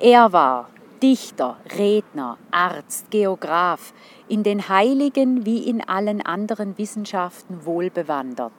Er 0.00 0.32
war 0.32 0.68
Dichter, 1.02 1.56
Redner, 1.76 2.38
Arzt, 2.52 3.10
Geograph, 3.10 3.92
in 4.28 4.44
den 4.44 4.68
Heiligen 4.68 5.44
wie 5.44 5.68
in 5.68 5.80
allen 5.80 6.24
anderen 6.24 6.78
Wissenschaften 6.78 7.66
wohlbewandert, 7.66 8.52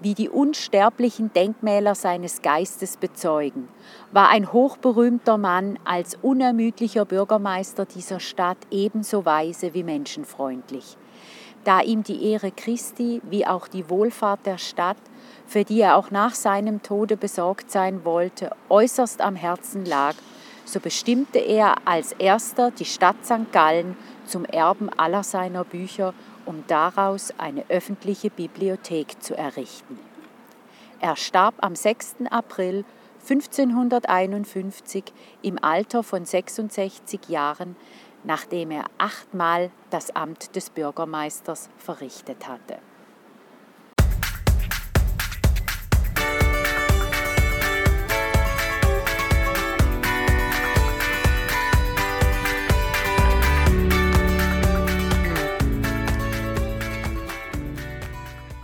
wie 0.00 0.14
die 0.14 0.28
unsterblichen 0.28 1.32
Denkmäler 1.32 1.94
seines 1.94 2.42
Geistes 2.42 2.96
bezeugen, 2.96 3.68
war 4.10 4.28
ein 4.30 4.52
hochberühmter 4.52 5.38
Mann 5.38 5.78
als 5.84 6.18
unermüdlicher 6.20 7.04
Bürgermeister 7.04 7.84
dieser 7.84 8.18
Stadt 8.18 8.58
ebenso 8.72 9.24
weise 9.24 9.74
wie 9.74 9.84
menschenfreundlich. 9.84 10.96
Da 11.62 11.80
ihm 11.80 12.02
die 12.02 12.28
Ehre 12.28 12.50
Christi 12.50 13.22
wie 13.30 13.46
auch 13.46 13.68
die 13.68 13.88
Wohlfahrt 13.88 14.46
der 14.46 14.58
Stadt, 14.58 14.96
für 15.46 15.62
die 15.62 15.80
er 15.80 15.96
auch 15.96 16.10
nach 16.10 16.34
seinem 16.34 16.82
Tode 16.82 17.16
besorgt 17.16 17.70
sein 17.70 18.04
wollte, 18.04 18.50
äußerst 18.68 19.20
am 19.20 19.36
Herzen 19.36 19.84
lag, 19.84 20.16
so 20.64 20.80
bestimmte 20.80 21.38
er 21.38 21.76
als 21.86 22.12
erster 22.12 22.70
die 22.70 22.84
Stadt 22.84 23.24
St. 23.24 23.52
Gallen 23.52 23.96
zum 24.26 24.44
Erben 24.44 24.88
aller 24.96 25.22
seiner 25.22 25.64
Bücher, 25.64 26.14
um 26.46 26.64
daraus 26.66 27.32
eine 27.38 27.64
öffentliche 27.68 28.30
Bibliothek 28.30 29.22
zu 29.22 29.36
errichten. 29.36 29.98
Er 31.00 31.16
starb 31.16 31.54
am 31.58 31.74
6. 31.74 32.16
April 32.30 32.84
1551 33.28 35.04
im 35.42 35.62
Alter 35.62 36.02
von 36.02 36.24
66 36.24 37.28
Jahren, 37.28 37.76
nachdem 38.24 38.70
er 38.70 38.86
achtmal 38.98 39.70
das 39.90 40.14
Amt 40.14 40.54
des 40.56 40.70
Bürgermeisters 40.70 41.70
verrichtet 41.76 42.48
hatte. 42.48 42.78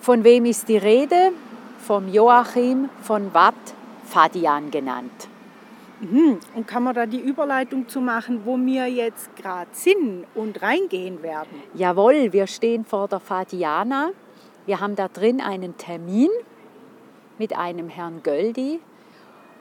Von 0.00 0.24
wem 0.24 0.46
ist 0.46 0.66
die 0.68 0.78
Rede? 0.78 1.32
Vom 1.78 2.08
Joachim 2.08 2.88
von 3.02 3.34
Watt, 3.34 3.54
Fadian 4.04 4.70
genannt. 4.70 5.28
Mhm. 6.00 6.38
Und 6.54 6.66
kann 6.66 6.84
man 6.84 6.94
da 6.94 7.04
die 7.04 7.20
Überleitung 7.20 7.86
zu 7.86 8.00
machen, 8.00 8.40
wo 8.46 8.56
wir 8.56 8.86
jetzt 8.86 9.36
gerade 9.36 9.68
sind 9.72 10.24
und 10.34 10.62
reingehen 10.62 11.22
werden? 11.22 11.62
Jawohl, 11.74 12.32
wir 12.32 12.46
stehen 12.46 12.86
vor 12.86 13.08
der 13.08 13.20
Fadiana. 13.20 14.12
Wir 14.64 14.80
haben 14.80 14.96
da 14.96 15.08
drin 15.08 15.42
einen 15.42 15.76
Termin 15.76 16.30
mit 17.36 17.54
einem 17.54 17.90
Herrn 17.90 18.22
Göldi 18.22 18.80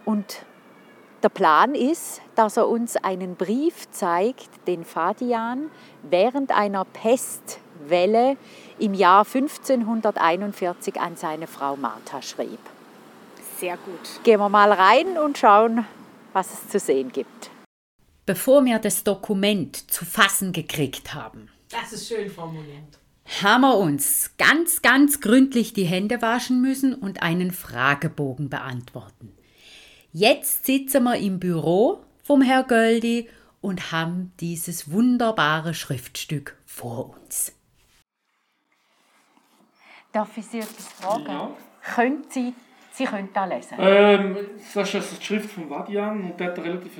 und 0.05 0.45
der 1.21 1.29
Plan 1.29 1.75
ist, 1.75 2.21
dass 2.35 2.55
er 2.55 2.69
uns 2.69 2.95
einen 2.95 3.35
Brief 3.35 3.91
zeigt, 3.91 4.49
den 4.67 4.85
Fadian 4.85 5.69
während 6.09 6.57
einer 6.57 6.85
Pestwelle 6.85 8.37
im 8.79 8.93
Jahr 8.93 9.25
1541 9.25 10.99
an 10.99 11.15
seine 11.15 11.47
Frau 11.47 11.75
Martha 11.75 12.21
schrieb. 12.21 12.59
Sehr 13.57 13.77
gut. 13.77 14.23
Gehen 14.23 14.39
wir 14.39 14.49
mal 14.49 14.71
rein 14.71 15.17
und 15.17 15.37
schauen, 15.37 15.85
was 16.33 16.53
es 16.53 16.69
zu 16.69 16.79
sehen 16.79 17.11
gibt. 17.11 17.51
Bevor 18.25 18.63
wir 18.63 18.79
das 18.79 19.03
Dokument 19.03 19.91
zu 19.91 20.05
fassen 20.05 20.53
gekriegt 20.53 21.13
haben, 21.13 21.49
das 21.69 21.93
ist 21.93 22.07
schön 22.07 22.29
formuliert, 22.29 22.99
haben 23.41 23.61
wir 23.61 23.77
uns 23.77 24.31
ganz, 24.37 24.81
ganz 24.81 25.21
gründlich 25.21 25.73
die 25.73 25.85
Hände 25.85 26.21
waschen 26.21 26.61
müssen 26.61 26.93
und 26.93 27.21
einen 27.21 27.51
Fragebogen 27.51 28.49
beantworten. 28.49 29.33
Jetzt 30.11 30.65
sitzen 30.65 31.03
wir 31.03 31.17
im 31.17 31.39
Büro 31.39 32.03
vom 32.23 32.41
Herr 32.41 32.63
Göldi 32.63 33.29
und 33.61 33.91
haben 33.91 34.31
dieses 34.39 34.91
wunderbare 34.91 35.73
Schriftstück 35.73 36.55
vor 36.65 37.15
uns. 37.15 37.53
Darf 40.19 40.35
ich 40.35 40.47
Sie 40.47 40.59
etwas 40.59 40.85
fragen? 40.99 41.27
Ja. 41.27 41.49
Können 41.95 42.25
Sie, 42.27 42.53
Sie 42.91 43.05
können 43.05 43.29
da 43.33 43.45
lesen? 43.45 43.77
Ähm, 43.79 44.35
das 44.73 44.93
ist 44.93 45.17
die 45.17 45.25
Schrift 45.25 45.49
von 45.49 45.69
Vadian 45.69 46.23
und 46.23 46.37
der 46.37 46.47
hat 46.47 46.59
eine 46.59 46.67
relativ 46.67 46.91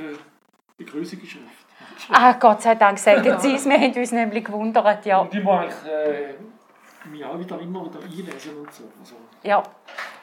begrüßige 0.77 1.29
Schrift. 1.29 1.65
Ah, 2.09 2.31
Gott 2.39 2.61
sei 2.61 2.75
Dank, 2.75 2.97
sagen 2.97 3.37
Sie 3.41 3.55
es. 3.55 3.65
Wir 3.65 3.77
haben 3.77 3.93
uns 3.93 4.11
nämlich 4.13 4.45
gewundert, 4.45 5.05
ja. 5.05 5.17
Und 5.19 5.33
die 5.33 5.41
muss 5.41 5.53
eigentlich 5.53 5.91
äh, 5.91 7.09
mich 7.09 7.25
auch 7.25 7.37
wieder 7.37 7.59
immer 7.59 7.87
wieder 7.87 7.99
einlesen 7.99 8.57
und 8.57 8.73
so. 8.73 8.83
Also, 8.97 9.15
ja. 9.43 9.61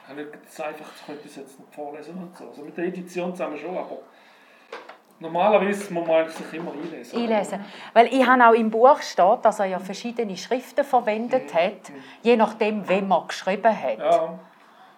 Ich 0.05 0.09
habe 0.09 0.23
nicht 0.23 0.31
ich 0.35 1.07
könnte 1.07 1.29
es 1.29 1.37
jetzt 1.37 1.61
nicht 1.61 1.75
vorlesen 1.75 2.17
und 2.17 2.35
so. 2.35 2.49
Also 2.49 2.63
mit 2.63 2.79
der 2.79 2.87
Edition 2.87 3.33
zusammen 3.33 3.59
schon, 3.59 3.77
aber 3.77 3.99
Normalerweise 5.19 5.93
muss 5.95 6.07
man 6.07 6.29
sich 6.29 6.53
immer 6.53 6.73
einlesen. 6.73 7.19
einlesen. 7.19 7.65
Weil 7.95 8.07
ich 8.09 8.27
habe 8.27 8.47
auch 8.47 8.53
im 8.53 8.71
Buch 8.71 9.01
steht, 9.01 9.45
dass 9.45 9.61
er 9.61 9.67
ja 9.67 9.79
verschiedene 9.79 10.37
Schriften 10.37 10.85
verwendet 10.85 11.55
hat, 11.55 11.91
je 12.23 12.37
nachdem, 12.37 12.87
wem 12.89 13.11
er 13.11 13.25
geschrieben 13.27 13.83
hat. 13.83 13.99
Ja. 13.99 14.39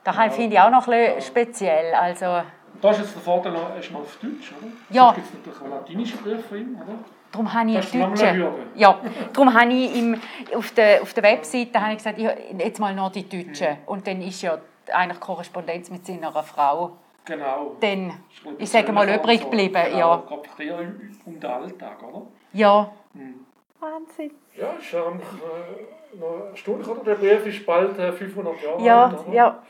Das 0.02 0.16
ja. 0.16 0.30
finde 0.30 0.56
ich 0.56 0.60
auch 0.60 0.70
noch 0.70 0.88
ein 0.88 1.14
bisschen 1.14 1.22
speziell. 1.22 1.94
Also, 1.94 2.42
da 2.80 2.90
ist 2.90 2.98
jetzt 2.98 3.14
der 3.14 3.22
Vorteil, 3.22 3.54
ist 3.78 3.92
mal 3.92 4.00
auf 4.00 4.16
Deutsch, 4.16 4.52
oder? 4.58 4.70
Ja. 4.90 5.12
gibt 5.12 5.26
es 5.26 5.34
natürlich 5.34 5.60
einen 5.60 5.70
latinischen 5.70 6.18
Brief 6.18 6.46
von 6.46 6.58
ihm, 6.58 6.76
oder? 6.76 6.98
Darum 7.30 7.52
habe 7.52 7.70
ich 7.70 7.90
Deutsche. 7.90 8.52
Ja, 8.74 8.98
darum 9.32 9.52
habe 9.52 9.72
ich 9.72 9.96
im, 9.98 10.20
auf, 10.54 10.70
der, 10.72 11.02
auf 11.02 11.12
der 11.12 11.22
Webseite 11.24 11.80
habe 11.80 11.92
ich 11.92 11.98
gesagt, 11.98 12.18
ich, 12.18 12.28
jetzt 12.58 12.80
mal 12.80 12.94
noch 12.94 13.12
die 13.12 13.28
Deutschen. 13.28 13.70
Mhm. 13.70 13.76
Und 13.86 14.06
dann 14.06 14.22
ist 14.22 14.40
ja 14.42 14.58
eigentlich 14.92 15.20
Korrespondenz 15.20 15.90
mit 15.90 16.06
seiner 16.06 16.32
Frau 16.42 16.96
Genau. 17.28 17.76
Dann, 17.80 18.12
ich, 18.56 18.62
ich 18.62 18.70
sage 18.70 18.90
mal, 18.90 19.08
übrig 19.08 19.42
geblieben. 19.42 19.82
Genau, 19.84 19.98
ja. 19.98 20.22
Geht 20.56 20.66
eher 20.66 20.78
um 21.26 21.38
den 21.38 21.50
Alltag, 21.50 22.02
oder? 22.02 22.26
Ja. 22.52 22.90
Hm. 23.12 23.46
Wahnsinn. 23.80 24.32
Ja, 24.56 24.72
ist 24.72 24.90
ja 24.90 25.00
äh, 25.00 26.16
noch 26.18 26.46
eine 26.46 26.56
Stunde, 26.56 26.90
oder? 26.90 27.04
Der 27.04 27.14
Brief 27.14 27.46
ist 27.46 27.66
bald 27.66 27.98
äh, 27.98 28.12
500 28.12 28.62
Jahre 28.62 28.82
ja, 28.82 29.04
alt, 29.04 29.26
oder? 29.26 29.34
Ja, 29.34 29.62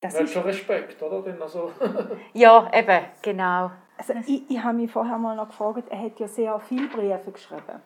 das 0.00 0.20
ist 0.20 0.32
schon 0.32 0.42
Respekt, 0.42 1.00
oder? 1.02 1.22
Denn 1.22 1.40
also 1.40 1.70
ja, 2.34 2.70
eben, 2.74 3.04
genau. 3.22 3.70
Also 3.96 4.12
ich, 4.26 4.50
ich 4.50 4.62
habe 4.62 4.76
mich 4.76 4.90
vorher 4.90 5.16
mal 5.16 5.36
noch 5.36 5.48
gefragt, 5.48 5.84
er 5.88 6.02
hat 6.02 6.18
ja 6.18 6.26
sehr 6.26 6.58
viele 6.60 6.88
Briefe 6.88 7.30
geschrieben. 7.30 7.80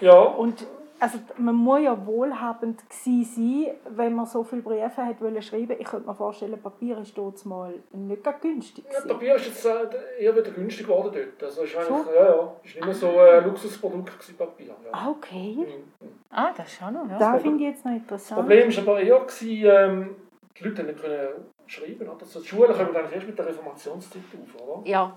Ja. 0.00 0.18
Und 0.18 0.66
also 1.00 1.18
man 1.38 1.54
muss 1.54 1.80
ja 1.80 2.06
wohlhabend 2.06 2.82
sein, 2.90 3.68
wenn 3.88 4.14
man 4.14 4.26
so 4.26 4.44
viele 4.44 4.60
Briefe 4.62 5.04
hat 5.04 5.20
wollen 5.20 5.40
schreiben. 5.40 5.76
Ich 5.78 5.86
könnte 5.86 6.06
mir 6.06 6.14
vorstellen, 6.14 6.60
Papier 6.60 6.98
ist 6.98 7.16
dort 7.16 7.44
mal 7.46 7.74
nicht 7.92 8.22
günstig. 8.42 8.84
Ja, 8.92 9.00
Papier 9.00 9.34
ist 9.34 9.46
jetzt 9.46 9.64
äh, 9.64 10.22
eher 10.22 10.36
wieder 10.36 10.50
günstig 10.50 10.86
geworden 10.86 11.10
dort. 11.12 11.42
Also 11.42 11.62
ist 11.62 11.74
eigentlich, 11.76 12.04
so? 12.04 12.12
ja, 12.14 12.26
ja, 12.26 12.52
ist 12.62 12.74
nicht 12.74 12.84
mehr 12.84 12.94
so 12.94 13.18
ein 13.18 13.44
Luxusprodukt 13.44 14.12
gewesen, 14.12 14.36
Papier. 14.36 14.66
Ja. 14.66 14.74
Ah, 14.92 15.10
okay. 15.10 15.56
Mhm. 15.58 16.08
Ah, 16.30 16.52
das 16.54 16.66
ist 16.66 16.78
schon 16.78 16.92
noch. 16.92 17.08
Ja. 17.08 17.18
Das 17.18 17.42
finde 17.42 17.64
ich 17.64 17.70
jetzt 17.70 17.84
noch 17.84 17.92
interessant. 17.92 18.38
Das 18.38 18.46
Problem 18.46 18.76
war 18.76 18.94
aber 18.94 19.00
eher, 19.00 19.20
gewesen, 19.20 19.64
ähm, 19.64 20.16
die 20.58 20.64
Leute 20.64 20.84
nicht 20.84 21.00
können 21.00 21.28
schreiben. 21.66 22.08
Oder? 22.08 22.20
Also 22.20 22.40
die 22.40 22.46
Schulen 22.46 22.72
kommen 22.72 22.94
eigentlich 22.94 23.14
erst 23.14 23.26
mit 23.26 23.38
der 23.38 23.46
Reformationszeit 23.46 24.22
auf, 24.34 24.68
oder? 24.68 24.88
Ja. 24.88 25.16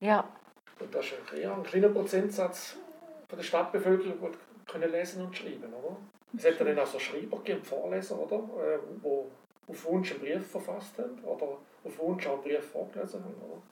Ja. 0.00 0.24
Und 0.80 0.92
das 0.92 1.04
ist 1.04 1.32
eher 1.32 1.54
ein 1.54 1.62
kleiner 1.62 1.88
Prozentsatz 1.88 2.76
von 3.28 3.38
der 3.38 3.44
Stadtbevölkerung, 3.44 4.18
können 4.66 4.90
lesen 4.90 5.24
und 5.24 5.36
schreiben, 5.36 5.72
oder? 5.72 5.96
Es 6.36 6.44
hätte 6.44 6.64
dann 6.64 6.78
auch 6.78 6.86
so 6.86 6.98
Schreiber 6.98 7.38
gegeben, 7.38 7.62
Vorleser, 7.62 8.18
oder? 8.18 8.36
Äh, 8.36 8.78
wo 9.02 9.30
auf 9.68 9.84
Wunsch 9.84 10.12
einen 10.12 10.20
Brief 10.20 10.50
verfasst 10.50 10.98
haben 10.98 11.18
oder 11.24 11.58
auf 11.84 11.98
Wunsch 11.98 12.26
auch 12.26 12.34
einen 12.34 12.42
Brief 12.42 12.64
vorgelesen 12.70 13.22
haben, 13.24 13.34
oder? 13.34 13.62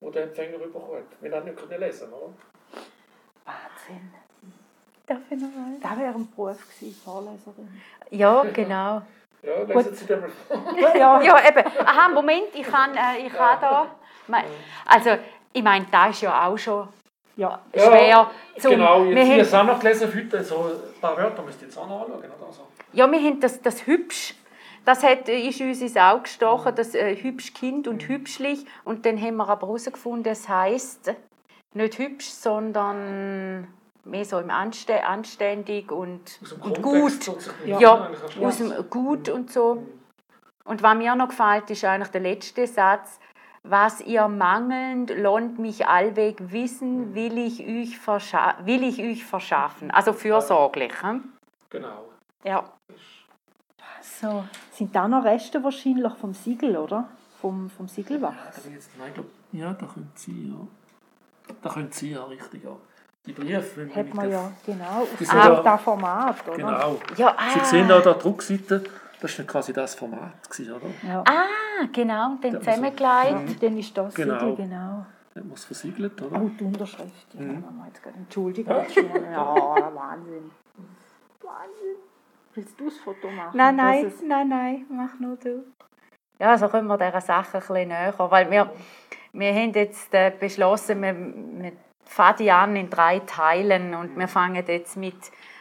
Wo 0.00 0.10
der 0.10 0.24
Empfänger 0.24 0.56
überkommt. 0.56 1.06
Wir 1.20 1.32
haben 1.32 1.44
nicht 1.44 1.56
können 1.56 1.80
lesen, 1.80 2.12
oder? 2.12 2.32
Wahnsinn. 3.44 4.12
Darf 5.06 5.20
ich 5.30 5.40
noch 5.40 5.48
mal? 5.48 5.78
Das 5.80 5.98
wäre 5.98 6.14
ein 6.14 6.28
Beruf 6.34 6.58
gewesen, 6.60 7.00
Vorleserin. 7.04 7.80
Ja, 8.10 8.44
genau. 8.52 9.02
Ja, 9.42 9.62
lesen 9.62 9.94
Sie 9.94 10.06
den 10.06 10.20
mal 10.20 10.28
vor. 10.28 10.74
ja, 10.96 11.22
ja, 11.22 11.48
eben. 11.48 11.64
Aha, 11.78 12.08
Moment, 12.08 12.54
ich 12.54 12.66
kann, 12.66 12.94
äh, 12.96 13.26
ich 13.26 13.32
kann 13.32 13.60
da... 13.60 13.94
Also, 14.84 15.10
ich 15.52 15.62
meine, 15.62 15.86
da 15.90 16.08
ist 16.08 16.22
ja 16.22 16.46
auch 16.46 16.58
schon 16.58 16.88
ja, 17.36 17.60
schwer. 17.72 18.08
Ja, 18.08 18.30
zum, 18.58 18.70
genau, 18.72 19.04
jetzt 19.04 19.52
wir 19.52 19.58
haben, 19.58 19.68
auch 19.68 19.74
noch 19.74 19.80
gelesen 19.80 20.12
heute, 20.14 20.42
so 20.42 20.56
ein 20.56 21.00
paar 21.00 21.16
Wörter 21.16 21.42
müsst 21.42 21.60
ihr 21.60 21.68
jetzt 21.68 21.78
auch 21.78 21.88
noch 21.88 22.02
anschauen. 22.02 22.24
Also. 22.46 22.62
Ja, 22.92 23.10
wir 23.10 23.18
haben 23.20 23.40
das, 23.40 23.60
das 23.60 23.86
hübsch, 23.86 24.34
Das 24.86 25.02
hat, 25.02 25.28
ist 25.28 25.60
uns 25.60 25.80
ins 25.80 25.96
Auge 25.96 26.22
gestochen, 26.22 26.72
das 26.76 26.94
äh, 26.94 27.16
hübsch 27.16 27.52
Kind 27.54 27.88
und 27.88 28.06
hübschlich. 28.06 28.64
Und 28.84 29.04
dann 29.04 29.20
haben 29.20 29.36
wir 29.36 29.48
aber 29.48 29.66
herausgefunden, 29.66 30.30
es 30.30 30.48
heisst 30.48 31.12
nicht 31.74 31.98
hübsch, 31.98 32.26
sondern 32.26 33.66
mehr 34.04 34.24
so 34.24 34.38
im 34.38 34.50
Anste 34.50 35.04
anständig 35.04 35.90
und, 35.90 36.38
und 36.60 36.80
gut. 36.80 37.32
Ja. 37.66 37.80
Ja, 37.80 38.10
aus 38.40 38.58
dem 38.58 38.72
Gut 38.88 39.28
und 39.28 39.52
so. 39.52 39.84
Und 40.64 40.82
was 40.82 40.96
mir 40.96 41.14
noch 41.16 41.28
gefällt, 41.28 41.68
ist 41.70 41.84
eigentlich 41.84 42.10
der 42.10 42.20
letzte 42.20 42.66
Satz. 42.66 43.18
Was 43.68 44.00
ihr 44.00 44.28
mangelnd 44.28 45.10
lohnt 45.16 45.58
mich 45.58 45.86
allweg 45.86 46.52
wissen, 46.52 47.14
will 47.14 47.36
ich 47.36 47.66
euch, 47.66 47.98
verscha 47.98 48.54
will 48.64 48.84
ich 48.84 49.00
euch 49.00 49.24
verschaffen. 49.24 49.90
Also 49.90 50.12
fürsorglich. 50.12 50.92
hm? 51.02 51.24
Genau. 51.70 52.04
Ja. 52.44 52.64
So. 54.00 54.44
Sind 54.72 54.94
da 54.94 55.08
noch 55.08 55.24
Reste 55.24 55.62
wahrscheinlich 55.64 56.12
vom 56.14 56.32
Siegel, 56.32 56.76
oder? 56.76 57.08
Vom, 57.40 57.68
vom 57.70 57.88
Siegelwachs? 57.88 58.62
Nein, 58.98 59.12
glaub, 59.12 59.26
ja, 59.52 59.72
da 59.72 59.86
können 59.86 60.12
Sie, 60.14 60.48
ja. 60.48 61.54
Da 61.62 61.70
können 61.70 61.90
Sie, 61.90 62.12
ja, 62.12 62.24
richtig, 62.24 62.64
ja. 62.64 62.70
Die 63.26 63.32
Briefe, 63.32 63.76
wenn 63.76 63.94
Hat 63.94 64.14
man 64.14 64.30
ja, 64.30 64.52
genau. 64.64 65.02
Auf 65.02 65.08
ah, 65.28 65.48
ja- 65.48 65.62
das 65.62 65.80
Format, 65.82 66.46
oder? 66.46 66.56
Genau. 66.56 67.00
Ja, 67.16 67.34
ah, 67.36 67.50
Sie 67.52 67.64
sehen 67.64 67.88
da, 67.88 68.00
da 68.00 68.14
die 68.14 68.28
Rückseite, 68.28 68.84
das 69.20 69.38
war 69.38 69.46
quasi 69.46 69.72
das 69.72 69.94
Format, 69.94 70.48
gewesen, 70.48 70.72
oder? 70.74 70.86
Ja. 71.06 71.24
ah, 71.26 71.86
genau, 71.92 72.32
und 72.32 72.44
dann 72.44 72.52
Ja, 72.54 72.60
zusammengelegt. 72.60 73.62
Dann 73.62 73.78
ist 73.78 73.96
das 73.96 74.14
Genau. 74.14 74.38
Siegel, 74.38 74.56
genau. 74.56 75.06
Dann 75.34 75.52
es 75.54 75.64
versiegelt, 75.64 76.20
oder? 76.22 76.40
Oh, 76.40 76.48
die 76.48 76.64
Unterschrift. 76.64 77.34
Ja, 77.34 77.40
Mhm. 77.40 77.64
Entschuldigung. 78.18 78.74
Ja, 79.30 79.54
Wahnsinn. 79.94 80.50
Wahnsinn. 81.42 81.96
Willst 82.54 82.80
du 82.80 82.86
das 82.86 82.96
Foto 82.98 83.30
machen? 83.30 83.56
Nein, 83.56 83.76
nein, 83.76 84.12
nein, 84.26 84.48
nein, 84.48 84.86
mach 84.88 85.18
nur 85.20 85.36
du. 85.36 85.64
Ja, 86.38 86.56
so 86.56 86.68
kommen 86.68 86.86
wir 86.86 86.96
dieser 86.98 87.20
Sache 87.20 87.58
ein 87.58 87.60
bisschen 87.60 87.88
näher. 87.88 88.14
Weil 88.16 88.50
wir, 88.50 88.70
wir 89.32 89.54
haben 89.54 89.72
jetzt 89.72 90.12
äh, 90.14 90.32
beschlossen, 90.38 91.02
wir, 91.02 91.14
wir 91.14 91.72
fangen 92.04 92.36
die 92.38 92.50
an 92.50 92.76
in 92.76 92.88
drei 92.88 93.20
Teilen 93.20 93.94
und 93.94 94.16
wir 94.18 94.28
fangen 94.28 94.64
jetzt 94.66 94.96
mit, 94.96 95.16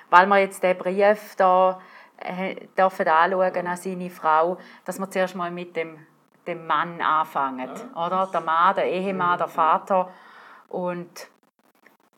weil 0.10 0.26
wir 0.28 0.38
jetzt 0.40 0.64
den 0.64 0.78
Brief 0.78 1.36
da 1.36 1.72
äh, 1.72 1.95
dürfen 2.78 3.08
anschauen 3.08 3.68
an 3.68 3.78
seine 3.78 4.10
Frau, 4.10 4.58
dass 4.86 5.00
wir 5.00 5.10
zuerst 5.10 5.36
mal 5.36 5.52
mit 5.52 5.76
dem, 5.76 5.98
dem 6.48 6.66
Mann 6.68 7.02
anfangen. 7.02 7.70
Oder? 7.96 8.30
Der 8.32 8.42
Mann, 8.42 8.76
der 8.76 8.86
Ehemann, 8.90 9.38
der 9.38 9.48
Vater 9.48 10.10
und 10.70 11.28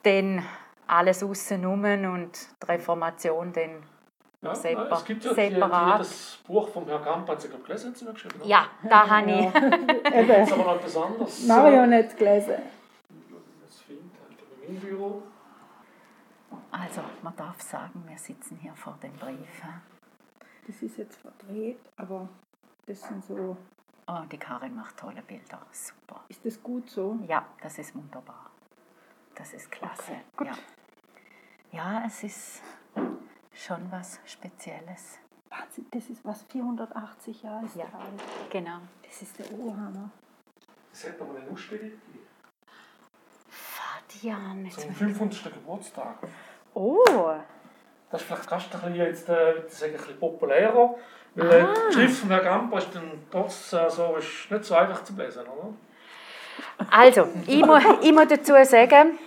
dann 0.03 0.43
alles 0.87 1.23
außenrum 1.23 1.83
und 1.83 2.31
die 2.63 2.65
Reformation 2.71 3.51
dann 3.51 3.83
Ja, 4.41 4.53
separ- 4.53 4.91
es 4.93 5.03
gibt 5.05 5.23
ja 5.25 5.33
die, 5.33 5.49
separat. 5.53 5.95
Die, 5.95 5.97
das 5.99 6.39
Buch 6.47 6.69
vom 6.69 6.85
Herrn 6.85 7.03
Kamp, 7.03 7.27
hat 7.27 7.41
Sie, 7.41 7.49
glaube 7.49 7.63
gelesen, 7.65 7.87
haben 7.87 7.95
Sie 7.95 8.05
geschrieben? 8.05 8.35
oder? 8.39 8.47
Ja, 8.49 8.67
da 8.87 9.09
habe 9.09 9.31
ich. 9.31 9.51
Das 9.51 10.47
ist 10.47 10.53
aber 10.53 10.63
noch 10.63 10.75
etwas 10.75 10.97
anderes. 10.97 11.47
Mario 11.47 11.85
nicht 11.87 12.17
gelesen. 12.17 12.53
Das 13.65 13.81
findet 13.81 14.11
halt 14.21 14.39
in 14.67 14.73
meinem 14.75 14.81
Büro. 14.81 15.23
Also, 16.97 17.09
man 17.21 17.35
darf 17.35 17.61
sagen, 17.61 18.03
wir 18.07 18.17
sitzen 18.17 18.57
hier 18.57 18.73
vor 18.75 18.97
dem 19.03 19.13
Brief. 19.13 19.61
Das 20.65 20.81
ist 20.81 20.97
jetzt 20.97 21.17
verdreht, 21.17 21.79
aber 21.95 22.27
das 22.87 23.01
sind 23.01 23.23
so. 23.23 23.55
Oh, 24.07 24.21
die 24.31 24.37
Karin 24.37 24.75
macht 24.75 24.97
tolle 24.97 25.21
Bilder. 25.21 25.61
Super. 25.71 26.23
Ist 26.27 26.43
das 26.43 26.61
gut 26.63 26.89
so? 26.89 27.19
Ja, 27.27 27.45
das 27.61 27.77
ist 27.77 27.93
wunderbar. 27.93 28.49
Das 29.35 29.53
ist 29.53 29.69
klasse. 29.71 30.13
Ja. 30.43 30.57
ja, 31.71 32.03
es 32.07 32.23
ist 32.23 32.61
schon 33.53 33.91
was 33.91 34.19
Spezielles. 34.25 35.19
Wahnsinn, 35.49 35.85
das 35.91 36.09
ist 36.09 36.25
was 36.25 36.43
480 36.43 37.43
Jahre 37.43 37.65
ist 37.65 37.75
Ja. 37.75 37.85
alt. 37.85 38.23
Genau. 38.49 38.79
Das 39.03 39.21
ist 39.21 39.37
der 39.37 39.51
Ohrhammer. 39.59 40.09
Das 40.91 41.07
hat 41.07 41.21
aber 41.21 41.35
eine 41.35 41.51
Ausstellung 41.51 41.91
gegeben. 41.91 42.27
Fadian. 43.49 44.65
Jetzt 44.65 44.81
Zum 44.81 44.95
500. 44.95 45.53
Geburtstag. 45.53 46.17
Oh! 46.77 47.33
Das 48.11 48.21
ist 48.21 48.27
vielleicht 48.27 48.45
fast 48.49 48.73
ein 48.73 48.79
bisschen, 48.81 48.95
jetzt, 48.95 49.29
äh, 49.29 49.53
ich 49.67 49.73
sagen, 49.73 49.93
ein 49.93 49.97
bisschen 49.97 50.19
populärer. 50.19 50.95
Weil 51.35 51.49
äh, 51.61 51.65
die 51.89 51.93
Schrift 51.93 52.19
von 52.19 52.29
Herrn 52.29 52.43
Kamp 52.43 52.75
ist 52.77 52.93
dann 52.95 53.11
trotz 53.31 53.73
äh, 53.73 53.89
so, 53.89 54.15
ist 54.17 54.49
nicht 54.51 54.63
so 54.63 54.75
einfach 54.75 55.03
zu 55.03 55.13
lesen, 55.13 55.41
oder? 55.41 55.73
Also, 56.91 57.27
ich 57.47 57.65
muss, 57.65 57.83
ich 58.01 58.11
muss 58.13 58.27
dazu 58.27 58.53
sagen, 58.63 59.17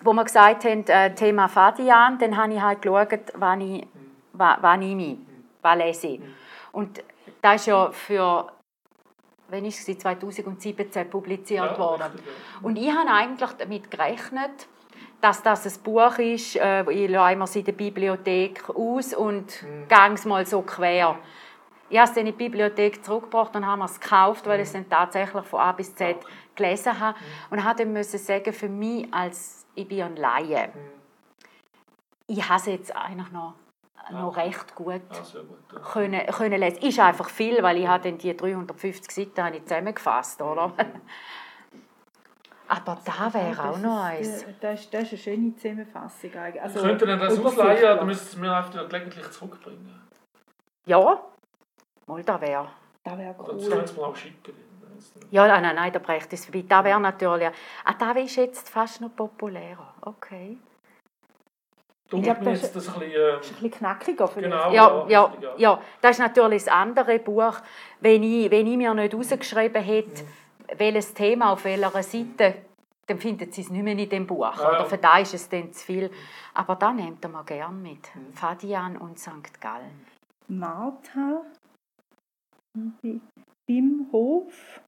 wo 0.00 0.12
wir 0.12 0.24
gesagt 0.24 0.64
haben, 0.64 0.84
äh, 0.86 1.14
Thema 1.14 1.48
Fadian, 1.48 2.18
dann 2.18 2.36
habe 2.36 2.52
ich 2.54 2.60
halt 2.60 2.82
geschaut, 2.82 3.20
wann 3.34 3.60
ich, 3.60 3.86
wa- 4.32 4.58
wann 4.60 4.82
ich 4.82 4.94
mich, 4.94 5.18
was 5.62 5.76
lese 5.78 6.06
ich. 6.08 6.20
Und 6.72 7.02
das 7.42 7.56
ist 7.62 7.66
ja 7.66 7.90
für, 7.92 8.46
wenn 9.48 9.64
ist 9.64 9.86
es, 9.88 9.98
2017 9.98 11.08
publiziert 11.10 11.78
worden. 11.78 12.02
richtig, 12.02 12.26
ja. 12.26 12.32
Und 12.66 12.76
ich 12.76 12.90
habe 12.90 13.10
eigentlich 13.10 13.50
damit 13.52 13.90
gerechnet, 13.90 14.66
dass 15.20 15.42
das 15.42 15.66
ein 15.66 15.82
Buch 15.82 16.18
ist, 16.18 16.56
äh, 16.56 16.88
ich 16.90 17.10
lasse 17.10 17.32
immer 17.32 17.56
in 17.56 17.64
der 17.64 17.72
Bibliothek 17.72 18.70
aus 18.70 19.14
und 19.14 19.62
Mhm. 19.62 19.88
gehe 19.88 20.14
es 20.14 20.24
mal 20.24 20.46
so 20.46 20.62
quer. 20.62 21.18
Ich 21.90 21.96
habe 21.98 22.08
es 22.08 22.14
dann 22.14 22.26
in 22.26 22.32
die 22.36 22.44
Bibliothek 22.44 23.02
zurückgebracht 23.04 23.56
und 23.56 23.66
haben 23.66 23.80
es 23.82 23.98
gekauft, 23.98 24.46
weil 24.46 24.60
ich 24.60 24.66
es 24.66 24.72
dann 24.74 24.88
tatsächlich 24.88 25.44
von 25.46 25.60
A 25.60 25.72
bis 25.72 25.94
Z 25.94 26.18
gelesen 26.54 27.00
habe. 27.00 27.18
Und 27.50 27.64
habe 27.64 27.82
dann 27.82 27.92
müssen 27.92 28.18
sagen, 28.18 28.52
für 28.52 28.68
mich 28.68 29.12
als, 29.12 29.66
ich 29.74 29.88
bin 29.88 30.02
ein 30.02 30.16
Laie, 30.16 30.68
ich 32.26 32.46
habe 32.46 32.60
es 32.60 32.66
jetzt 32.66 32.94
eigentlich 32.94 33.30
noch, 33.32 33.54
noch 34.10 34.36
recht 34.36 34.74
gut 34.74 35.00
sehr 35.24 35.42
gut. 35.42 35.82
Können, 35.92 36.26
können 36.26 36.60
lesen. 36.60 36.78
Ist 36.82 36.98
einfach 37.00 37.30
viel, 37.30 37.62
weil 37.62 37.78
ich 37.78 37.86
habe 37.88 38.04
dann 38.04 38.18
die 38.18 38.36
350 38.36 39.10
Seiten 39.10 39.42
habe 39.42 39.56
ich 39.56 39.62
zusammengefasst, 39.64 40.42
oder? 40.42 40.72
Aber 42.68 42.98
da 43.04 43.32
wäre 43.32 43.70
auch 43.70 43.78
noch 43.78 44.04
eins. 44.04 44.44
Das, 44.44 44.54
das, 44.60 44.80
ist, 44.80 44.94
das 44.94 45.02
ist 45.04 45.12
eine 45.12 45.18
schöne 45.18 45.56
Zusammenfassung. 45.56 46.34
eigentlich. 46.34 46.62
Also, 46.62 46.80
Könnt 46.80 47.00
ihr 47.00 47.06
denn 47.06 47.18
das 47.18 47.38
ausleihen, 47.38 47.82
dann 47.82 48.06
müsst 48.06 48.34
ihr 48.34 48.40
mir 48.40 48.54
einfach 48.54 48.88
gelegentlich 48.88 49.30
zurückbringen. 49.30 50.02
Ja, 50.86 51.22
mal 52.06 52.22
da 52.22 52.40
wäre. 52.40 52.68
Das 53.04 53.18
wäre 53.18 53.34
Oder 53.38 53.54
das 53.54 53.62
cool. 53.64 53.70
können 53.70 53.86
Sie 53.86 53.94
mir 53.94 54.06
auch 54.06 54.16
schicken. 54.16 54.52
Ja, 55.30 55.46
nein, 55.46 55.62
nein, 55.62 55.76
nein, 55.76 55.92
da 55.92 55.98
bräuchte 55.98 56.34
es 56.34 56.44
vorbei. 56.44 56.64
Da 56.68 56.84
wäre 56.84 57.00
natürlich. 57.00 57.48
Ah, 57.84 57.94
da 57.98 58.12
ist 58.12 58.36
jetzt 58.36 58.68
fast 58.68 59.00
noch 59.00 59.14
populärer. 59.14 59.94
Okay. 60.02 60.58
Hat 62.10 62.40
mir 62.40 62.52
das 62.52 62.62
jetzt 62.62 62.76
das 62.76 62.88
ein 62.88 63.00
bisschen... 63.00 63.12
Ähm, 63.12 63.40
Ist 63.40 63.50
ein 63.50 63.54
bisschen 63.54 63.70
knackiger 63.70 64.28
vielleicht. 64.28 64.52
Genau. 64.52 64.72
Ja, 64.72 65.06
ja, 65.08 65.32
ja. 65.40 65.54
ja. 65.58 65.82
Das 66.00 66.12
ist 66.12 66.18
natürlich 66.20 66.64
das 66.64 66.72
andere 66.72 67.18
Buch. 67.18 67.54
Wenn 68.00 68.22
ich, 68.22 68.50
wenn 68.50 68.66
ich 68.66 68.76
mir 68.76 68.94
nicht 68.94 69.14
rausgeschrieben 69.14 69.82
hätte, 69.82 70.24
welches 70.76 71.14
Thema 71.14 71.52
auf 71.52 71.64
welcher 71.64 72.02
Seite, 72.02 72.54
dann 73.06 73.18
findet 73.18 73.54
sie 73.54 73.62
es 73.62 73.70
nicht 73.70 73.82
mehr 73.82 73.96
in 73.96 74.08
dem 74.08 74.26
Buch. 74.26 74.54
Ja. 74.58 74.68
Oder 74.70 74.84
für 74.86 74.98
da 74.98 75.18
ist 75.18 75.34
es 75.34 75.48
dann 75.48 75.72
zu 75.72 75.84
viel. 75.84 76.10
Aber 76.54 76.76
da 76.76 76.92
nimmt 76.92 77.26
man 77.30 77.44
gerne 77.46 77.74
mit. 77.74 78.10
Fadian 78.34 78.96
und 78.98 79.18
St. 79.18 79.60
Gallen. 79.60 80.06
Martha 80.48 81.42
Bimhof. 83.66 84.80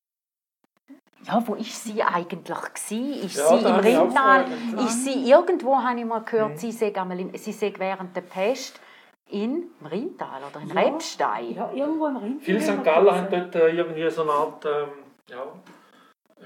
Ja, 1.24 1.42
wo 1.46 1.54
ist 1.54 1.84
sie 1.84 2.02
eigentlich 2.02 2.58
gsi? 2.74 3.20
Ist 3.24 3.36
Ja, 3.36 3.48
sie 3.82 3.90
im? 3.90 4.10
Fragen. 4.10 4.78
Ist 4.78 5.04
sie 5.04 5.30
irgendwo? 5.30 5.76
Habe 5.76 5.98
ich 5.98 6.06
mal 6.06 6.20
gehört, 6.20 6.58
sie 6.58 6.72
sei 6.72 6.94
einmal 6.96 7.20
im, 7.20 7.36
sie 7.36 7.52
sei 7.52 7.74
während 7.76 8.16
der 8.16 8.22
Pest 8.22 8.80
in 9.28 9.70
im 9.80 9.86
Rintal 9.86 10.42
oder 10.50 10.60
in 10.60 10.68
Ja. 10.68 10.80
Rebstein. 10.80 11.54
Ja, 11.54 11.70
irgendwo 11.72 12.06
im 12.06 12.16
Rind. 12.16 12.42
Viele 12.42 12.60
St. 12.60 12.82
Gallen 12.82 13.10
haben 13.14 13.28
dort 13.30 13.54
äh, 13.54 13.68
irgendwie 13.70 14.08
so 14.10 14.22
eine 14.22 14.32
Art... 14.32 14.64
Ähm, 14.64 14.88
ja, 15.28 15.44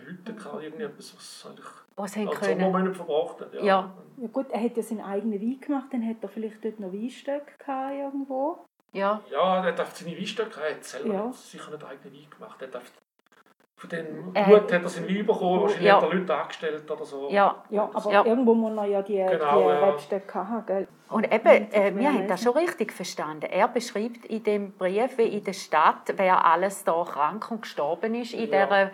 Hütte 0.07 0.35
gehabt, 0.35 0.63
irgendwie 0.63 0.85
etwas, 0.85 1.15
was 1.17 1.51
eigentlich 1.51 1.67
Was 1.97 2.13
sie 2.13 2.27
als 2.29 2.39
können. 2.41 2.61
Sommermonat 2.61 2.97
verbracht 2.97 3.41
haben. 3.41 3.55
Ja. 3.55 3.63
Ja. 3.65 3.93
Ja 4.17 4.29
gut, 4.33 4.51
er 4.51 4.63
hat 4.63 4.77
ja 4.77 4.83
seinen 4.83 5.01
eigenen 5.05 5.41
Wein 5.41 5.61
gemacht, 5.61 5.87
dann 5.93 6.09
hat 6.09 6.17
er 6.23 6.29
vielleicht 6.29 6.65
dort 6.65 6.79
noch 6.81 6.93
Weinstöcke 6.93 7.53
gehabt 7.59 7.95
irgendwo. 7.95 8.59
Ja. 8.93 9.21
Ja, 9.31 9.65
er 9.65 9.73
darf 9.73 9.95
seine 9.97 10.17
Weinstöcke, 10.17 10.61
er 10.61 10.75
hat 10.77 10.85
selber 10.85 11.15
Ja. 11.15 11.27
nicht, 11.27 11.39
sicher 11.39 11.71
nicht 11.73 11.85
eigenen 11.85 12.15
Wein 12.15 12.27
gemacht. 12.31 12.63
Er 12.63 12.69
darf, 12.69 12.93
von 13.77 13.91
dem 13.91 14.31
Er 14.35 14.47
Hut 14.47 14.55
hat- 14.55 14.73
hat 14.73 14.83
er 14.85 14.89
seinen 14.89 15.09
Wein 15.09 15.27
bekommen, 15.27 15.61
wahrscheinlich 15.63 15.87
Ja. 15.89 15.97
hat 16.01 16.03
er 16.11 16.15
Leute 16.15 16.35
angestellt 16.37 16.91
oder 16.91 17.05
so. 17.05 17.29
Ja. 17.31 17.65
Ja, 17.71 17.91
aber 17.93 18.13
Ja. 18.13 18.25
irgendwo 18.25 18.55
muss 18.55 18.77
er 18.77 18.85
ja 18.87 19.03
die, 19.03 19.17
Genau, 19.17 19.63
die 19.63 19.69
ja. 19.69 19.91
Rebstöcke 19.91 20.35
haben, 20.49 20.67
gell? 20.67 20.89
Und 21.15 21.33
eben, 21.33 21.71
äh, 21.73 21.93
wir 21.95 22.09
haben 22.13 22.27
das 22.27 22.43
schon 22.43 22.55
richtig 22.57 22.93
verstanden. 22.93 23.45
Er 23.47 23.69
beschreibt 23.69 24.25
in 24.25 24.43
dem 24.43 24.73
Brief, 24.73 25.17
wie 25.17 25.29
in 25.29 25.45
der 25.45 25.53
Stadt, 25.53 26.13
wer 26.17 26.45
alles 26.45 26.83
da 26.83 27.05
krank 27.09 27.49
und 27.53 27.63
gestorben 27.63 28.17
ist 28.17 28.33
in 28.35 28.51
ja. 28.51 28.67
dieser 28.67 28.81
Ja, 28.81 28.91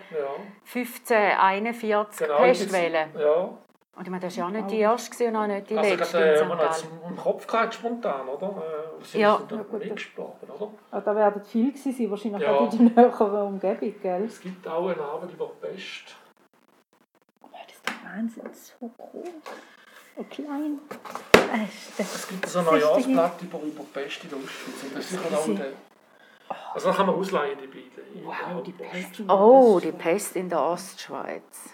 1541 0.71 2.27
genau. 2.27 2.37
Pestwelle. 2.37 3.07
Ja. 3.17 3.49
Und 3.95 4.03
ich 4.03 4.09
meine, 4.11 4.19
das 4.21 4.37
war 4.37 4.43
ja 4.43 4.47
auch 4.49 4.53
nicht 4.61 4.69
die 4.69 4.77
erste 4.81 5.09
gewesen 5.09 5.35
und 5.35 5.41
auch 5.41 5.47
nicht 5.47 5.69
die 5.71 5.77
Also 5.79 5.95
letzte 5.95 6.17
in 6.19 6.23
äh, 6.23 6.45
man 6.45 6.57
hat 6.59 6.71
es 6.71 6.83
im 7.09 7.17
Kopf 7.17 7.47
gehabt, 7.47 7.73
spontan, 7.73 8.27
oder? 8.27 8.47
Äh, 8.49 9.03
sie 9.03 9.19
Ja. 9.19 9.37
sind 9.39 9.51
Ja, 9.51 9.57
dann 9.57 9.79
das- 9.79 9.89
gestorben, 9.89 10.47
oder? 10.59 10.71
Ja, 10.91 11.01
da 11.01 11.15
werden 11.15 11.41
viele 11.43 11.71
gewesen 11.71 11.91
sein, 11.91 12.11
wahrscheinlich 12.11 12.41
Ja. 12.43 12.51
auch 12.53 12.71
in 12.71 12.93
der 12.93 13.03
näheren 13.03 13.41
Umgebung, 13.47 13.95
gell? 13.99 14.23
Es 14.25 14.39
gibt 14.39 14.67
auch 14.67 14.87
einen 14.89 14.99
Abend 14.99 15.33
über 15.33 15.49
die 15.59 15.67
Pest. 15.73 16.15
Oh, 17.41 17.47
das 17.51 17.73
ist 17.75 17.83
der 17.87 18.11
Wahnsinn, 18.11 18.43
so 18.53 18.91
groß. 18.95 19.27
So 20.15 20.23
klein. 20.23 20.79
Es 21.97 22.27
gibt 22.27 22.47
so 22.47 22.59
eine 22.59 22.71
Neujahrsplatte 22.71 23.45
über, 23.45 23.59
über 23.59 23.83
die 23.83 23.99
Pest 23.99 24.23
in 24.23 24.29
der 24.29 24.39
Ostschweiz. 24.39 24.83
Und 24.83 24.95
das 24.95 25.03
ist 25.05 25.09
sicher 25.11 25.37
auch 25.37 25.45
der, 25.45 25.65
Also 26.73 26.87
dann 26.87 26.97
kann 26.97 27.05
man 27.07 27.15
ausleihen, 27.15 27.57
die 27.61 27.67
beiden. 27.67 28.25
Wow, 28.25 28.63
die 28.63 28.71
Pest. 28.71 29.29
Oh, 29.29 29.79
die 29.81 29.91
Pest 29.91 30.35
in 30.35 30.49
der 30.49 30.61
Ostschweiz. 30.61 31.69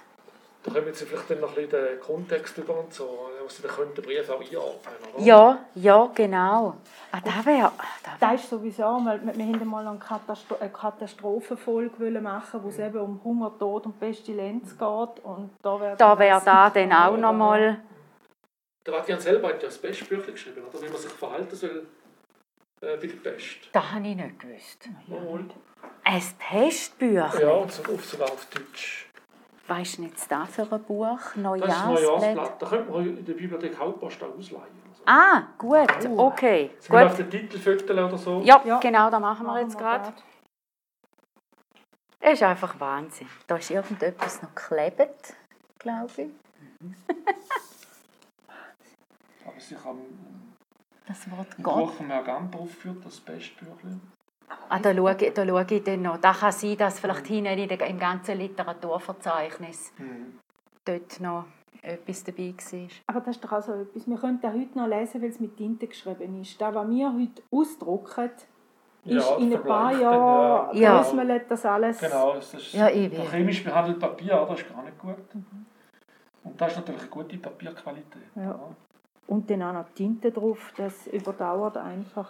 Da 0.63 0.71
kommen 0.71 0.93
Sie 0.93 1.05
vielleicht 1.05 1.29
dann 1.29 1.39
noch 1.39 1.49
ein 1.49 1.55
bisschen 1.55 1.71
den 1.71 1.99
Kontext 1.99 2.57
über 2.57 2.77
und 2.79 2.93
so, 2.93 3.29
wo 3.41 3.47
Sie 3.49 3.61
dann 3.61 3.71
können 3.71 3.93
den 3.95 4.03
Brief 4.03 4.29
auch 4.29 4.41
einordnen 4.41 4.95
oder? 5.15 5.23
Ja, 5.23 5.59
ja, 5.75 6.09
genau. 6.13 6.75
Ah, 7.11 7.21
da 7.23 7.45
wäre. 7.45 7.71
Da 8.03 8.31
Das 8.31 8.41
ist 8.41 8.49
sowieso 8.49 8.99
mal, 8.99 9.19
wir, 9.23 9.33
wir 9.37 9.65
mal 9.65 9.87
eine, 9.87 9.97
Katastro 9.97 10.57
eine 10.59 10.69
Katastrophenfolge 10.69 11.99
wollen 11.99 12.21
machen, 12.21 12.59
wo 12.63 12.69
es 12.69 12.79
eben 12.79 12.99
um 12.99 13.19
Hunger, 13.23 13.51
Tod 13.57 13.85
und 13.85 13.99
Pestilenz 13.99 14.77
geht. 14.77 15.23
Und 15.23 15.51
da 15.61 15.79
wäre 15.79 15.95
da 15.95 16.19
wär 16.19 16.41
da 16.41 16.69
dann 16.69 16.91
auch 16.91 17.17
nochmal. 17.17 17.79
Der 18.87 18.93
Vatikan 18.93 19.19
selber 19.19 19.49
hat 19.49 19.61
ja 19.61 19.67
ein 19.69 19.75
Pestbüchlein 19.81 20.31
geschrieben, 20.33 20.63
oder? 20.63 20.81
wie 20.81 20.87
man 20.87 20.97
sich 20.97 21.11
verhalten 21.11 21.55
soll 21.55 21.85
äh, 22.81 22.95
bei 22.95 23.07
der 23.07 23.15
Pest. 23.31 23.69
Das 23.73 23.91
habe 23.91 24.07
ich 24.07 24.15
nicht 24.15 24.39
gewusst. 24.39 24.89
Mal. 25.07 25.45
Ein 26.05 26.23
Pestbüchlein. 26.39 27.31
Ja, 27.41 27.49
und 27.51 27.71
so- 27.71 27.83
auf, 27.93 28.05
sogar 28.05 28.31
auf 28.31 28.45
Deutsch. 28.45 29.09
Weißt 29.67 29.97
du 29.97 30.03
nicht, 30.03 30.15
was 30.15 30.27
das 30.29 30.55
für 30.67 30.73
ein 30.75 30.83
Buch? 30.83 31.05
Das 31.17 31.25
ist 31.27 31.35
ein 31.35 31.41
Neujahrsblatt? 31.43 31.85
Neujahrsblatt. 31.93 32.61
Da 32.61 32.65
könnte 32.69 32.89
man 32.91 33.05
in 33.17 33.25
der 33.25 33.33
Bibliothek 33.33 33.77
Hauptpost 33.77 34.23
auch 34.23 34.37
ausleihen. 34.37 34.87
Ah, 35.05 35.43
gut, 35.57 36.05
okay. 36.17 36.71
Sie 36.79 36.89
können 36.89 37.07
auf 37.09 37.17
Gut. 37.17 37.19
den 37.19 37.29
Titelviertel 37.29 37.99
oder 37.99 38.17
so. 38.17 38.41
Ja, 38.41 38.61
Ja. 38.65 38.79
genau, 38.79 39.09
das 39.09 39.19
machen 39.19 39.45
wir 39.45 39.59
jetzt 39.59 39.73
Machen 39.73 39.83
gerade. 39.83 40.13
Es 42.21 42.33
ist 42.33 42.43
einfach 42.43 42.79
Wahnsinn. 42.79 43.27
Da 43.47 43.57
ist 43.57 43.69
irgendetwas 43.69 44.41
noch 44.41 44.55
geklebt, 44.55 45.33
glaube 45.79 46.11
ich. 46.17 46.29
Aber 49.57 49.63
sich 49.65 49.85
am 49.85 49.97
Das 51.07 51.31
Wort 51.31 51.47
Gott. 51.63 51.97
Buch 51.97 52.61
aufgeführt, 52.61 52.97
das 53.03 53.19
Pestbüchlein. 53.19 53.99
Ah, 54.69 54.79
da 54.79 54.93
schaue, 54.93 55.15
ich- 55.19 55.33
da 55.33 55.45
schaue 55.47 55.65
ich 55.69 55.83
dann 55.83 56.01
noch. 56.03 56.17
Das 56.17 56.39
kann 56.39 56.51
sein, 56.51 56.77
dass 56.77 56.99
vielleicht 56.99 57.25
hinten 57.27 57.57
in 57.57 57.67
der, 57.67 57.87
im 57.87 57.97
ganzen 57.97 58.37
Literaturverzeichnis 58.37 59.93
Mhm. 59.97 60.37
dort 60.85 61.19
noch 61.21 61.45
etwas 61.81 62.23
dabei 62.23 62.53
war. 62.55 62.87
Aber 63.07 63.19
das 63.21 63.35
ist 63.37 63.43
doch 63.43 63.51
auch 63.53 63.61
so 63.63 63.73
etwas. 63.73 64.07
Wir 64.07 64.17
können 64.17 64.39
das 64.41 64.53
heute 64.53 64.77
noch 64.77 64.87
lesen, 64.87 65.21
weil 65.21 65.29
es 65.29 65.39
mit 65.39 65.57
Tinte 65.57 65.87
geschrieben 65.87 66.41
ist. 66.41 66.61
Das, 66.61 66.73
was 66.75 66.87
wir 66.89 67.11
heute 67.13 67.41
ausdrucken, 67.51 68.29
ist 69.05 69.29
Ja, 69.29 69.35
in 69.37 69.55
ein 69.55 69.63
paar 69.63 69.91
Jahren 69.99 70.75
ja. 70.77 70.97
Ja. 70.97 71.01
bröselt 71.01 71.49
das 71.49 71.65
alles. 71.65 71.99
Genau, 71.99 72.35
das 72.35 72.53
ist 72.53 72.73
Ja, 72.73 72.87
chemisch 72.87 73.63
behandelte 73.63 73.99
Papier, 74.01 74.45
das 74.47 74.59
ist 74.59 74.69
gar 74.71 74.83
nicht 74.83 74.99
gut. 74.99 75.15
Und 76.43 76.61
das 76.61 76.71
ist 76.73 76.77
natürlich 76.77 77.01
eine 77.01 77.09
gute 77.09 77.37
Papierqualität. 77.37 78.21
Ja. 78.35 78.59
Und 79.27 79.49
dann 79.49 79.61
auch 79.63 79.73
noch 79.73 79.89
Tinte 79.93 80.31
drauf, 80.31 80.71
das 80.77 81.07
überdauert 81.07 81.77
einfach. 81.77 82.29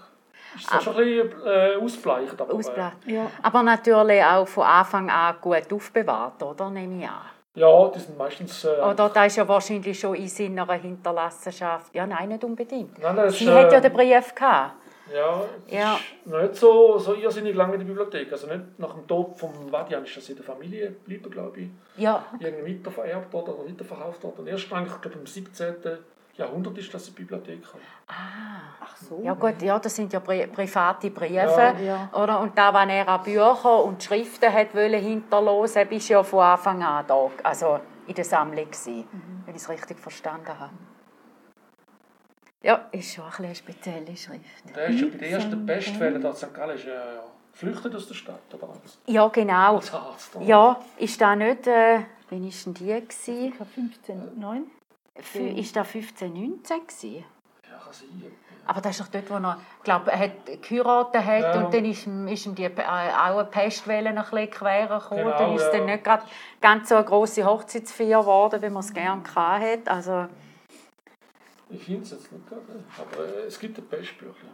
Ist 0.55 0.67
zwar 0.69 0.81
schon 0.81 0.95
ein 0.95 1.03
bisschen 1.29 1.45
äh, 1.45 1.75
ausbleicht, 1.75 2.41
aber... 2.41 2.53
Ausblatt. 2.53 2.93
Ja. 3.05 3.29
Aber 3.43 3.63
natürlich 3.63 4.23
auch 4.23 4.47
von 4.47 4.63
Anfang 4.63 5.09
an 5.09 5.35
gut 5.41 5.71
aufbewahrt, 5.71 6.41
oder? 6.41 6.69
Nehme 6.69 7.03
ich 7.03 7.07
an. 7.09 7.21
Äh, 7.55 7.59
ja, 7.59 7.87
die 7.89 7.99
sind 7.99 8.17
meistens... 8.17 8.63
Äh, 8.65 8.69
Oder 8.81 9.09
da 9.09 9.25
ist 9.25 9.35
ja 9.35 9.47
wahrscheinlich 9.47 9.99
schon 9.99 10.15
in 10.15 10.27
seiner 10.27 10.71
Hinterlassenschaft. 10.73 11.93
Ja, 11.93 12.05
nein, 12.07 12.29
nicht 12.29 12.43
unbedingt. 12.43 12.97
nein, 13.01 13.15
das 13.15 13.33
ist, 13.33 13.39
Sie 13.39 13.49
hat 13.51 13.71
ja 13.71 13.77
äh, 13.79 13.81
den 13.81 13.93
Brief 13.93 14.33
gehabt. 14.35 14.73
Ja, 15.13 15.41
es 15.67 15.73
Ja. 15.73 15.95
ist 15.95 16.27
nicht 16.33 16.55
so, 16.55 16.97
so 16.99 17.13
irrsinnig 17.15 17.55
lange 17.55 17.73
in 17.73 17.79
der 17.79 17.85
Bibliothek. 17.87 18.31
Also 18.31 18.47
nicht 18.47 18.77
nach 18.77 18.93
dem 18.93 19.07
Tod 19.07 19.37
vom 19.39 19.51
Vatian 19.71 20.03
ist 20.03 20.17
das 20.17 20.29
in 20.29 20.35
der 20.35 20.45
Familie 20.45 20.87
geblieben, 20.91 21.29
glaube 21.31 21.59
ich. 21.61 21.69
Ja, 21.97 22.25
Irgendwie 22.39 22.77
weitervererbt 22.79 23.31
worden 23.33 23.53
oder 23.55 23.69
weiterverkauft 23.69 24.23
worden. 24.23 24.39
Und 24.39 24.47
erst 24.47 24.71
eigentlich, 24.71 24.93
ich 24.95 25.01
glaube 25.01 25.17
im 25.19 25.25
17. 25.25 25.75
Jahrhundert 26.37 26.77
ist 26.77 26.93
das 26.93 27.07
eine 27.07 27.15
Bibliothek. 27.15 27.63
Ah, 28.07 28.13
ach 28.79 28.95
so. 28.97 29.19
Ja 29.23 29.33
gut, 29.33 29.61
ja, 29.61 29.79
das 29.79 29.95
sind 29.95 30.13
ja 30.13 30.19
Pri 30.19 30.47
private 30.47 31.09
Briefe. 31.09 31.35
Ja, 31.35 31.79
ja. 31.79 32.09
Oder? 32.13 32.39
Und 32.39 32.57
da, 32.57 32.73
wenn 32.73 32.89
er 32.89 33.07
auch 33.07 33.23
Bücher 33.23 33.83
und 33.83 34.03
Schriften 34.03 34.51
hat 34.53 34.75
wollen 34.75 35.01
hinterlassen, 35.01 35.87
bist 35.89 36.09
ja 36.09 36.21
von 36.23 36.41
Anfang 36.41 36.83
an 36.83 37.05
da, 37.07 37.29
also 37.43 37.79
in 38.05 38.13
der 38.13 38.23
Sammlung 38.23 38.65
gewesen, 38.65 39.07
mhm. 39.11 39.43
wenn 39.45 39.55
ich 39.55 39.61
es 39.61 39.69
richtig 39.69 39.99
verstanden 39.99 40.47
habe. 40.47 40.73
Ja, 42.61 42.87
ist 42.91 43.13
schon 43.13 43.25
ein 43.25 43.45
eine 43.45 43.55
spezielle 43.55 44.15
Schrift. 44.15 44.75
Der 44.75 44.87
ist 44.87 44.99
ja 44.99 45.07
bei 45.07 45.17
den 45.17 45.31
ersten 45.31 45.65
Bestfällen 45.65 46.21
da 46.21 46.33
St. 46.33 46.53
Gallen 46.53 46.75
ist 46.75 46.85
äh, 46.85 46.89
ja 46.89 47.23
geflüchtet 47.51 47.95
aus 47.95 48.07
der 48.07 48.15
Stadt, 48.15 48.53
oder 48.53 48.69
was? 48.69 48.99
Ja, 49.05 49.27
genau. 49.29 49.75
Arzt, 49.75 49.91
ja, 50.41 50.79
ist 50.97 51.19
da 51.19 51.35
nicht... 51.35 51.65
Äh, 51.67 52.01
wann 52.29 52.43
war 52.43 52.51
denn 52.65 52.73
die? 52.73 52.93
1509. 52.93 54.71
Mhm. 55.33 55.57
Ist 55.57 55.77
15, 55.77 56.33
19. 56.33 56.87
gewesen? 56.87 57.25
Ja, 57.63 57.77
kann 57.77 57.93
sein. 57.93 58.31
Aber 58.67 58.81
das 58.81 58.99
ist 58.99 59.01
doch 59.01 59.07
dort, 59.07 59.29
wo 59.29 59.35
er, 59.35 59.59
glaub, 59.81 60.07
hat 60.07 60.31
geheiratet 60.61 61.23
hat 61.23 61.55
ja. 61.55 61.63
und 61.63 61.73
dann 61.73 61.85
ist, 61.85 62.05
ihm, 62.05 62.27
ist 62.27 62.45
ihm 62.45 62.53
die, 62.53 62.65
äh, 62.65 62.81
auch 62.81 63.37
eine 63.37 63.45
Pestwelle 63.45 64.09
ein 64.09 64.15
bisschen 64.15 64.49
quer 64.49 64.87
gekommen. 64.87 65.23
Genau, 65.23 65.37
dann 65.37 65.55
ist 65.55 65.61
es 65.61 65.67
ja. 65.67 65.77
dann 65.77 65.85
nicht 65.85 66.03
grad 66.03 66.23
ganz 66.59 66.89
so 66.89 66.95
eine 66.95 67.05
grosse 67.05 67.45
Hochzeitsfeier 67.45 68.19
geworden, 68.19 68.61
wie 68.61 68.69
man 68.69 68.81
es 68.81 68.93
gerne 68.93 69.23
hatte. 69.33 69.89
Also, 69.89 70.27
ich 71.69 71.83
finde 71.83 72.03
es 72.03 72.11
jetzt 72.11 72.31
nicht 72.31 72.47
gerade, 72.47 72.83
aber 72.97 73.25
äh, 73.25 73.47
es 73.47 73.57
gibt 73.57 73.77
ein 73.77 73.87
Pestbüchlein. 73.87 74.51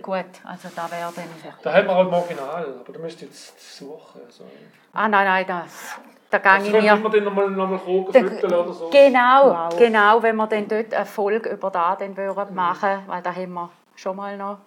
Gut, 0.00 0.40
also 0.44 0.68
da 0.76 0.88
wäre 0.88 1.12
dann... 1.14 1.24
Da 1.60 1.72
haben 1.72 1.88
wir 1.88 1.94
halt 1.96 2.10
Marginal, 2.10 2.74
aber 2.80 2.92
da 2.92 3.00
müsst 3.00 3.20
ihr 3.22 3.26
jetzt 3.26 3.76
suchen. 3.76 4.20
Also. 4.24 4.44
Ah 4.92 5.08
nein, 5.08 5.26
nein, 5.26 5.44
das 5.46 5.98
da 6.38 6.52
also 6.54 6.70
gehe 6.70 6.80
ich 6.80 6.86
können 6.86 7.02
mir... 7.02 7.10
wir 7.12 7.20
dann 7.20 7.24
nochmal 7.24 7.50
noch 7.50 7.68
mal 7.70 7.78
gucken, 7.78 8.12
Dann- 8.12 8.28
fütteln 8.28 8.52
oder 8.54 8.72
so. 8.72 8.90
Genau, 8.90 9.50
Wow. 9.70 9.78
genau, 9.78 10.22
wenn 10.22 10.36
wir 10.36 10.46
dann 10.46 10.68
dort 10.68 10.94
eine 10.94 11.06
Folge 11.06 11.50
über 11.50 11.70
das 11.70 11.98
dann 11.98 12.16
würden 12.16 12.54
machen 12.54 13.02
weil 13.06 13.22
da 13.22 13.34
haben 13.34 13.52
wir 13.52 13.70
schon 13.96 14.16
mal 14.16 14.36
noch 14.36 14.58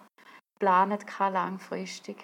geplant, 0.58 1.04
langfristig. 1.32 2.16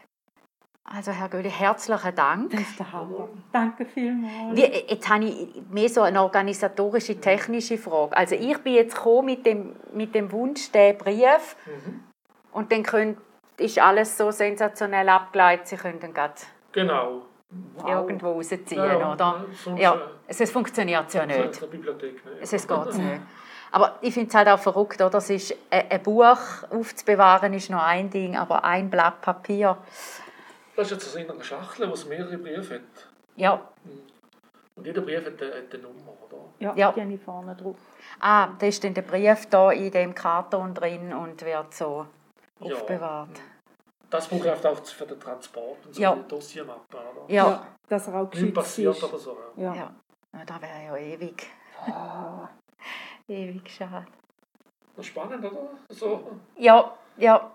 Also 0.84 1.12
Herr 1.12 1.28
Göli, 1.28 1.48
herzlichen 1.50 2.14
Dank. 2.14 2.50
Das 2.50 2.60
ist 2.60 2.78
der 2.78 2.92
Hammer. 2.92 3.28
Danke 3.52 3.84
vielmals. 3.86 4.56
Wie, 4.56 4.62
jetzt 4.64 5.08
habe 5.08 5.24
ich 5.24 5.62
mehr 5.70 5.88
so 5.88 6.02
eine 6.02 6.20
organisatorische, 6.22 7.20
technische 7.20 7.78
Frage. 7.78 8.16
Also 8.16 8.34
ich 8.34 8.58
bin 8.58 8.74
jetzt 8.74 8.96
gekommen 8.96 9.26
mit 9.26 9.46
dem, 9.46 9.76
mit 9.92 10.12
dem 10.14 10.30
Wunsch, 10.32 10.70
den 10.72 10.98
Brief, 10.98 11.56
Mhm. 11.66 12.02
und 12.52 12.72
dann 12.72 12.82
könnt, 12.82 13.18
ist 13.58 13.78
alles 13.78 14.18
so 14.18 14.30
sensationell 14.32 15.08
abgeleitet, 15.08 15.68
Sie 15.68 15.76
können 15.76 16.00
dann 16.00 16.12
grad 16.12 16.46
Genau. 16.72 17.22
Irgendwo 17.86 18.32
rausziehen, 18.32 18.62
Ja, 18.72 18.98
ja. 18.98 19.12
oder? 19.12 19.44
Sonst, 19.64 19.80
Ja, 19.80 19.94
äh, 19.94 19.98
es 20.28 20.40
es 20.40 20.50
funktioniert 20.50 21.12
ja 21.14 21.22
In 21.22 21.28
nicht. 21.28 21.60
der 21.60 21.66
Bibliothek 21.66 22.24
nicht. 22.24 22.52
Es 22.52 22.66
geht 22.66 22.94
nicht. 22.94 23.20
Aber 23.74 23.96
ich 24.02 24.12
finde 24.12 24.28
es 24.28 24.34
halt 24.34 24.48
auch 24.48 24.58
verrückt, 24.58 25.00
oder? 25.00 25.18
Es 25.18 25.30
ist, 25.30 25.54
ein 25.70 25.90
ein 25.90 26.02
Buch 26.02 26.36
aufzubewahren 26.70 27.54
ist 27.54 27.70
noch 27.70 27.82
ein 27.82 28.10
Ding, 28.10 28.36
aber 28.36 28.64
ein 28.64 28.90
Blatt 28.90 29.20
Papier, 29.22 29.78
Das 30.76 30.86
ist 30.86 30.92
jetzt 30.92 31.06
also 31.06 31.18
in 31.18 31.30
einer 31.30 31.42
Schachtel, 31.42 31.88
wo 31.88 31.94
es 31.94 32.04
mehrere 32.06 32.36
Briefe 32.38 32.74
hat. 32.76 32.80
ja. 33.36 33.60
Und 34.74 34.86
jeder 34.86 35.02
Brief 35.02 35.18
hat 35.18 35.26
eine, 35.26 35.50
hat 35.52 35.74
eine 35.74 35.82
Nummer, 35.82 36.12
oder? 36.26 36.38
Ja, 36.58 36.72
Ja. 36.74 36.92
die 36.92 37.02
habe 37.02 37.12
ich 37.12 37.20
vorne 37.20 37.54
drauf. 37.54 37.76
Ah, 38.20 38.48
da 38.58 38.66
ist 38.66 38.82
dann 38.82 38.94
der 38.94 39.02
Brief 39.02 39.46
da 39.50 39.70
in 39.70 39.90
dem 39.90 40.14
Karton 40.14 40.72
drin 40.72 41.12
und 41.12 41.42
wird 41.44 41.74
so 41.74 42.06
Ja. 42.60 42.74
aufbewahrt. 42.74 43.28
Das 44.12 44.28
braucht 44.28 44.66
auch 44.66 44.84
für 44.84 45.06
den 45.06 45.18
Transport 45.18 45.86
und 45.86 45.94
so 45.94 46.02
Ja. 46.02 46.14
die 46.14 46.28
Dossiermappe, 46.28 46.96
oder? 46.98 47.32
Ja, 47.32 47.66
Dass 47.88 48.06
er 48.08 48.20
auch 48.20 48.30
geschützt 48.30 48.54
passiert 48.54 48.94
ist. 48.96 49.02
oder 49.04 49.18
so. 49.18 49.36
Ja. 49.56 49.62
Ja. 49.64 49.74
ja. 49.74 49.94
ja. 50.34 50.44
Da 50.44 50.60
wäre 50.62 50.84
ja 50.84 50.96
ewig, 50.96 51.46
Ah. 51.86 52.48
ewig 53.28 53.68
schade. 53.70 54.06
Das 54.94 55.06
ist 55.06 55.10
spannend, 55.12 55.44
oder? 55.44 55.70
So 55.88 56.30
Ja, 56.56 56.94
ja, 57.16 57.50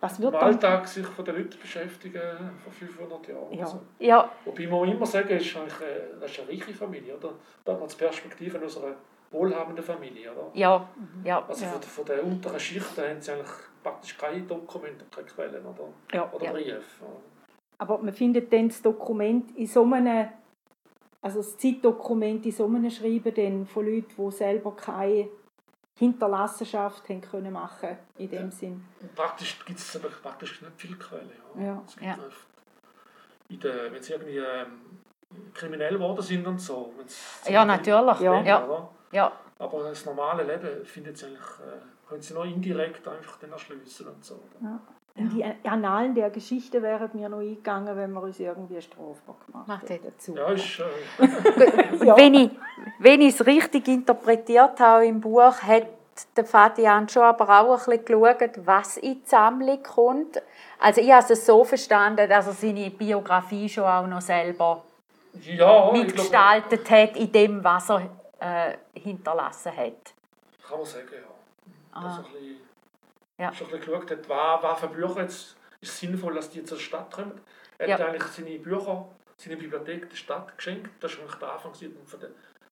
Was 0.00 0.18
im 0.18 0.24
wird 0.24 0.34
dann? 0.34 0.42
Alltag 0.42 0.86
sich 0.86 1.06
von 1.06 1.24
den 1.24 1.36
Leuten 1.36 1.58
beschäftigen 1.58 2.20
vor 2.62 2.72
500 2.72 3.28
Jahren. 3.28 3.52
Ja. 3.52 3.66
So. 3.66 3.80
ja, 3.98 4.30
Wobei 4.44 4.66
man 4.66 4.88
immer 4.90 5.06
sagen, 5.06 5.30
ist 5.30 5.56
eigentlich, 5.56 5.74
das 6.20 6.30
ist 6.30 6.40
eine 6.40 6.48
reiche 6.50 6.74
Familie, 6.74 7.16
oder? 7.16 7.32
Da 7.64 7.72
hat 7.72 7.80
man 7.80 7.88
die 7.88 7.96
Perspektive 7.96 8.62
aus 8.64 8.76
einer 8.76 8.94
wohlhabenden 9.32 9.84
Familie, 9.84 10.30
oder? 10.32 10.50
ja, 10.54 10.88
ja. 11.24 11.44
Also 11.46 11.64
Ja. 11.64 11.70
von, 11.72 11.82
von 11.82 12.04
den 12.04 12.20
unteren 12.20 12.60
Schichten 12.60 13.02
haben 13.02 13.20
sie 13.20 13.32
eigentlich 13.32 13.48
praktisch 13.82 14.16
keine 14.16 14.42
Dokumente, 14.42 15.04
keine 15.10 15.26
Quellen, 15.26 15.64
oder? 15.66 15.88
Ja. 16.12 16.30
Oder 16.32 16.44
Ja. 16.44 16.52
Briefe. 16.52 16.80
Aber 17.78 17.98
man 17.98 18.12
findet 18.14 18.52
dann 18.52 18.68
das 18.68 18.80
Dokument 18.82 19.56
in 19.56 19.66
so 19.66 19.82
einem, 19.84 20.28
also 21.20 21.38
das 21.38 21.56
Zeitdokument 21.58 22.44
in 22.46 22.52
so 22.52 22.66
einem 22.66 22.88
Schreiben 22.90 23.34
dann 23.34 23.66
von 23.66 23.84
Leuten, 23.86 24.12
die 24.16 24.30
selber 24.30 24.76
keine 24.76 25.28
Hinterlassenschaft 25.98 27.08
haben 27.08 27.20
können 27.20 27.52
machen 27.52 27.96
in 28.18 28.28
dem 28.30 28.50
Sinn. 28.50 28.84
Praktisch 29.14 29.64
gibt 29.64 29.78
es 29.78 29.96
aber 29.96 30.08
praktisch 30.08 30.60
nicht 30.62 30.72
viele 30.76 30.96
Quellen. 30.96 31.30
Ja. 31.56 31.62
Ja. 31.64 31.82
Es 31.86 31.94
gibt 31.96 32.06
Ja. 32.06 32.18
oft 32.26 32.46
in 33.48 33.60
der, 33.60 33.92
wenn 33.92 34.02
sie 34.02 34.12
irgendwie 34.12 34.38
ähm, 34.38 35.00
kriminell 35.54 35.94
geworden 35.94 36.22
sind 36.22 36.46
und 36.46 36.58
so. 36.60 36.92
wenn's 36.96 37.42
Ja, 37.48 37.64
natürlich. 37.64 38.20
Ja. 38.20 38.42
Ja. 38.42 38.64
oder? 38.64 38.88
Ja, 39.12 39.32
Aber 39.58 39.84
das 39.84 40.04
normale 40.04 40.42
Leben 40.42 40.84
findet 40.84 41.18
sie 41.18 41.26
eigentlich, 41.26 41.40
äh, 41.40 42.08
können 42.08 42.22
sie 42.22 42.34
noch 42.34 42.44
indirekt 42.44 43.06
einfach 43.06 43.38
dann 43.38 43.52
erschliessen 43.52 44.08
und 44.08 44.24
so. 44.24 44.34
oder? 44.34 44.80
Und 45.14 45.34
die 45.34 45.44
Annalen 45.68 46.14
der 46.14 46.30
Geschichte 46.30 46.80
wären 46.80 47.10
mir 47.12 47.28
noch 47.28 47.40
eingegangen, 47.40 47.94
wenn 47.96 48.12
wir 48.12 48.22
uns 48.22 48.40
irgendwie 48.40 48.80
strafbar 48.80 49.36
gemacht 49.46 49.68
Macht 49.68 49.90
hätten 49.90 50.06
dazu. 50.06 50.34
Ja, 50.34 50.46
ist, 50.48 50.80
äh, 50.80 51.22
Und 51.22 52.00
wenn 52.16 52.34
ich 52.34 52.50
wenn 52.98 53.20
ich 53.20 53.34
es 53.34 53.46
richtig 53.46 53.88
interpretiert 53.88 54.80
habe 54.80 55.06
im 55.06 55.20
Buch, 55.20 55.54
hat 55.62 55.86
der 56.36 56.44
Fadian 56.44 57.08
schon 57.08 57.22
aber 57.22 57.60
auch 57.60 57.88
ein 57.88 57.98
bisschen 57.98 58.04
geschaut, 58.06 58.66
was 58.66 58.96
in 58.96 59.14
die 59.14 59.22
Sammlung 59.26 59.82
kommt. 59.82 60.40
Also 60.78 61.00
ich 61.00 61.12
habe 61.12 61.30
es 61.30 61.46
so 61.46 61.62
verstanden, 61.64 62.28
dass 62.28 62.46
er 62.46 62.52
seine 62.52 62.90
Biografie 62.90 63.68
schon 63.68 63.84
auch 63.84 64.06
noch 64.06 64.20
selber 64.20 64.82
ja, 65.42 65.90
mitgestaltet 65.92 66.90
hat 66.90 67.16
in 67.16 67.32
dem, 67.32 67.64
was 67.64 67.90
er 67.90 68.02
äh, 68.42 68.78
hinterlassen 68.94 69.76
hat. 69.76 70.14
Kann 70.66 70.78
man 70.78 70.86
sagen, 70.86 71.08
ja. 71.12 71.28
Ah. 71.92 72.02
Dass 72.02 72.18
er 72.18 72.24
ein 72.26 72.32
bisschen, 72.32 72.56
Ja. 73.38 73.52
schon 73.52 73.66
ein 73.68 73.72
bisschen 73.78 73.92
geschaut 73.92 74.10
hat, 74.10 74.28
was, 74.28 74.62
was 74.62 74.80
für 74.80 74.88
Bücher 74.88 75.20
jetzt 75.22 75.56
ist 75.80 75.98
sinnvoll, 75.98 76.34
dass 76.34 76.50
die 76.50 76.64
zur 76.64 76.78
Stadt 76.78 77.10
kommen. 77.12 77.40
Er 77.78 77.88
Ja. 77.88 77.98
hat 77.98 78.06
eigentlich 78.08 78.22
seine 78.24 78.58
Bücher, 78.58 79.08
seine 79.36 79.56
Bibliothek 79.56 80.08
der 80.08 80.16
Stadt 80.16 80.56
geschenkt. 80.56 80.90
Das 81.02 81.16
war 81.16 81.24
eigentlich 81.24 81.38
der 81.38 81.52
Anfang 81.52 81.74
von 81.74 82.20
der 82.20 82.28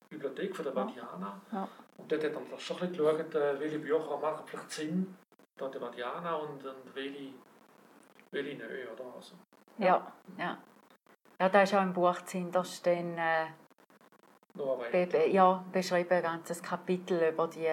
Bibliothek 0.09 0.55
von 0.57 0.65
der 0.65 0.75
Vadiana. 0.75 1.41
Ja. 1.53 1.69
Und 1.97 2.11
dort 2.11 2.25
hat 2.25 2.33
er 2.33 2.59
schon 2.59 2.77
ein 2.81 2.91
bisschen 2.93 3.17
geschaut, 3.17 3.35
äh, 3.35 3.61
welche 3.61 3.79
Bücher 3.79 4.17
machen 4.19 4.45
vielleicht 4.47 4.71
Sinn, 4.71 5.17
da 5.57 5.69
der 5.69 5.81
Vadiana 5.81 6.35
und, 6.37 6.65
und 6.65 6.95
welche, 6.95 7.33
welche 8.31 8.57
nicht. 8.57 8.63
Oder? 8.93 9.15
Also, 9.17 9.35
Ja, 9.79 10.13
ja. 10.39 10.59
Ja, 11.41 11.49
da 11.49 11.63
ist 11.63 11.75
auch 11.75 11.83
im 11.83 11.93
Buch 11.93 12.21
zuhinterst 12.23 12.87
dann, 12.87 13.17
äh, 13.19 13.47
be 14.55 15.07
be 15.07 15.29
ja, 15.29 15.63
beschrieben, 15.73 16.13
ein 16.13 16.23
ganzes 16.23 16.63
Kapitel 16.63 17.21
über 17.33 17.49
die, 17.49 17.69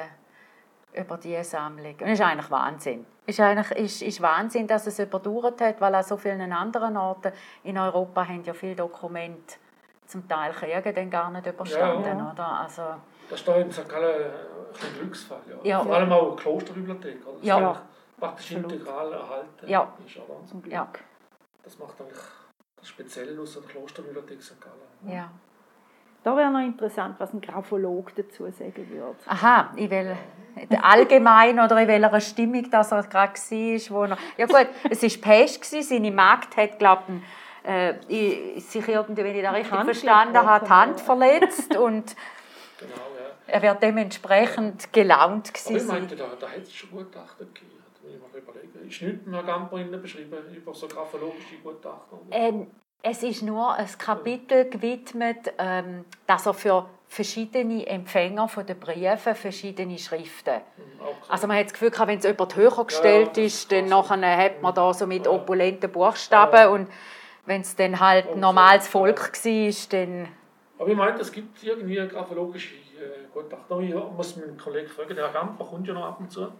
über 0.93 1.17
die 1.17 1.43
Sammlung. 1.43 1.91
Und 1.93 2.01
das 2.01 2.11
ist 2.11 2.21
eigentlich 2.21 2.51
Wahnsinn. 2.51 3.05
Ist 3.25 3.39
eigentlich 3.39 3.71
ist, 3.77 4.01
ist 4.01 4.21
Wahnsinn, 4.21 4.67
dass 4.67 4.87
es 4.87 4.99
überdauert 4.99 5.59
hat, 5.61 5.81
weil 5.81 5.95
an 5.95 6.03
so 6.03 6.17
vielen 6.17 6.51
anderen 6.51 6.95
Orten 6.97 7.33
in 7.63 7.77
Europa 7.77 8.25
haben 8.27 8.43
ja 8.43 8.53
viele 8.53 8.75
Dokumente 8.75 9.55
zum 10.05 10.27
Teil 10.27 10.53
Kriege 10.53 10.93
dann 10.93 11.09
gar 11.09 11.29
nicht 11.31 11.45
überstanden, 11.45 12.17
Ja. 12.19 12.31
oder? 12.31 12.47
Also, 12.61 12.83
Das 13.29 13.41
ist 13.41 13.47
in 13.49 13.71
St. 13.71 13.89
Gallen 13.89 14.31
ein 14.31 14.99
Glücksfall. 14.99 15.41
Ja. 15.49 15.55
Ja. 15.63 15.83
Vor 15.83 15.95
allem 15.95 16.11
auch 16.13 16.35
die 16.35 16.41
Klosterbibliothek. 16.43 17.27
Oder? 17.27 17.37
Das 17.37 17.45
Ja. 17.45 17.81
praktisch 18.17 18.45
Absolut. 18.55 18.71
integral 18.71 19.11
erhalten. 19.11 19.67
Ja. 19.67 19.93
Ist, 20.05 20.17
oder? 20.17 20.45
Zum 20.45 20.61
Glück. 20.61 20.73
Ja. 20.73 20.87
Das 21.63 21.77
macht 21.77 21.99
eigentlich 21.99 22.17
das 22.77 22.87
Spezielle 22.87 23.41
aus 23.41 23.53
der 23.55 23.63
Klosterbibliothek 23.63 24.41
St. 24.41 24.61
Gallen. 24.61 25.13
ja. 25.13 25.29
Da 26.23 26.35
wäre 26.35 26.51
noch 26.51 26.59
interessant, 26.59 27.15
was 27.19 27.33
ein 27.33 27.39
Graphologe 27.41 28.11
dazu 28.17 28.43
sagen 28.51 28.89
würde. 28.89 29.15
Aha, 29.27 29.71
in 29.77 29.89
wel, 29.89 30.17
allgemein 30.81 31.59
oder 31.59 31.79
in 31.81 31.87
welcher 31.87 32.19
Stimmung 32.21 32.69
dass 32.69 32.91
er 32.91 33.03
gerade 33.03 33.33
war. 33.33 33.95
Wo 33.95 34.03
er, 34.03 34.17
ja 34.37 34.45
gut, 34.45 34.67
es 34.89 35.03
war 35.03 35.21
Pest, 35.21 35.61
gewesen, 35.61 35.83
seine 35.87 36.11
Magd 36.11 36.57
hat, 36.57 36.79
glaube 36.79 37.03
ich, 37.63 37.69
äh, 37.69 37.95
i- 38.09 38.59
sich 38.59 38.87
irgendwie, 38.87 39.23
wenn 39.23 39.35
ich 39.35 39.43
das 39.43 39.53
richtig 39.53 39.71
Hand 39.73 39.85
verstanden 39.85 40.37
habe, 40.37 40.65
die 40.65 40.71
Hand 40.71 40.99
verletzt 41.01 41.75
und 41.77 42.15
Genau, 42.79 42.93
ja. 42.93 43.53
er 43.53 43.61
wird 43.61 43.81
dementsprechend 43.83 44.91
gelaunt 44.93 45.49
Aber 45.49 45.57
ich 45.57 45.65
gewesen. 45.65 45.87
meinte, 45.87 46.15
da, 46.15 46.25
da 46.39 46.47
hätte 46.47 46.61
es 46.63 46.73
schon 46.73 46.91
Gutachten 46.91 47.47
gegeben. 47.53 47.71
Ich. 48.85 49.01
Ist 49.01 49.01
nichts 49.01 49.25
mehr 49.25 49.43
Gamperinnen 49.43 50.01
beschrieben 50.01 50.37
über 50.55 50.73
so 50.73 50.87
graphologische 50.87 51.57
Gutachten? 51.63 52.19
Ähm, 52.31 52.67
es 53.03 53.23
ist 53.23 53.41
nur 53.41 53.73
ein 53.73 53.87
Kapitel 53.97 54.69
gewidmet, 54.69 55.53
ähm, 55.57 56.05
dass 56.25 56.45
er 56.45 56.53
für 56.53 56.89
verschiedene 57.07 57.85
Empfänger 57.87 58.47
von 58.49 58.65
den 58.65 58.79
Briefen 58.79 59.33
verschiedene 59.35 59.97
Schriften. 59.97 60.55
Hm, 60.55 61.01
auch 61.01 61.25
so. 61.25 61.31
Also 61.31 61.47
man 61.47 61.57
hat 61.57 61.65
das 61.65 61.73
Gefühl, 61.73 61.91
wenn 62.05 62.17
es 62.19 62.25
jemand 62.25 62.55
höher 62.55 62.85
gestellt 62.85 63.37
Ja, 63.37 63.41
ja, 63.43 63.47
ist, 63.47 63.71
dann 63.71 63.85
nachher 63.87 64.37
hat 64.37 64.61
man 64.61 64.73
da 64.73 64.93
so 64.93 65.07
mit 65.07 65.25
Ja. 65.25 65.31
opulenten 65.31 65.91
Buchstaben 65.91 66.69
und 66.69 66.89
wenn 67.45 67.61
es 67.61 67.75
dann 67.75 67.99
halt 67.99 68.27
Und 68.27 68.41
normales 68.41 68.87
Volk 68.87 69.33
war, 69.33 69.73
dann... 69.91 70.27
Aber 70.79 70.89
ich 70.89 70.97
meinte, 70.97 71.21
es 71.21 71.31
gibt 71.31 71.63
irgendwie 71.63 71.95
graphologische 72.07 72.75
äh, 72.75 73.27
ich 73.81 73.93
muss 74.15 74.35
meinen 74.35 74.57
Kollegen 74.57 74.89
fragen, 74.89 75.15
der 75.15 75.25
Herr 75.25 75.33
Gamper 75.33 75.63
kommt 75.63 75.87
ja 75.87 75.93
noch 75.93 76.05
ab 76.05 76.19
und 76.19 76.31
zu 76.31 76.51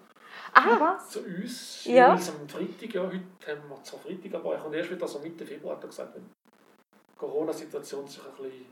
Ah, 0.57 0.97
zu 1.07 1.19
uns. 1.19 1.85
Ja. 1.85 2.09
Jeweils 2.13 2.29
am 2.29 2.47
Freitag. 2.49 2.93
Ja, 2.93 3.01
heute 3.03 3.15
haben 3.47 3.69
wir 3.69 3.83
zwar 3.83 3.99
Freitag, 3.99 4.33
aber 4.33 4.53
er 4.55 4.59
kommt 4.59 4.75
erst 4.75 4.91
wieder 4.91 5.07
so 5.07 5.19
Mitte 5.19 5.45
Februar, 5.45 5.75
hat 5.75 5.83
er 5.83 5.87
gesagt, 5.89 6.15
wenn 6.15 6.23
die 6.23 7.17
Corona-Situation 7.17 8.07
sich 8.07 8.19
ein 8.25 8.31
bisschen, 8.43 8.65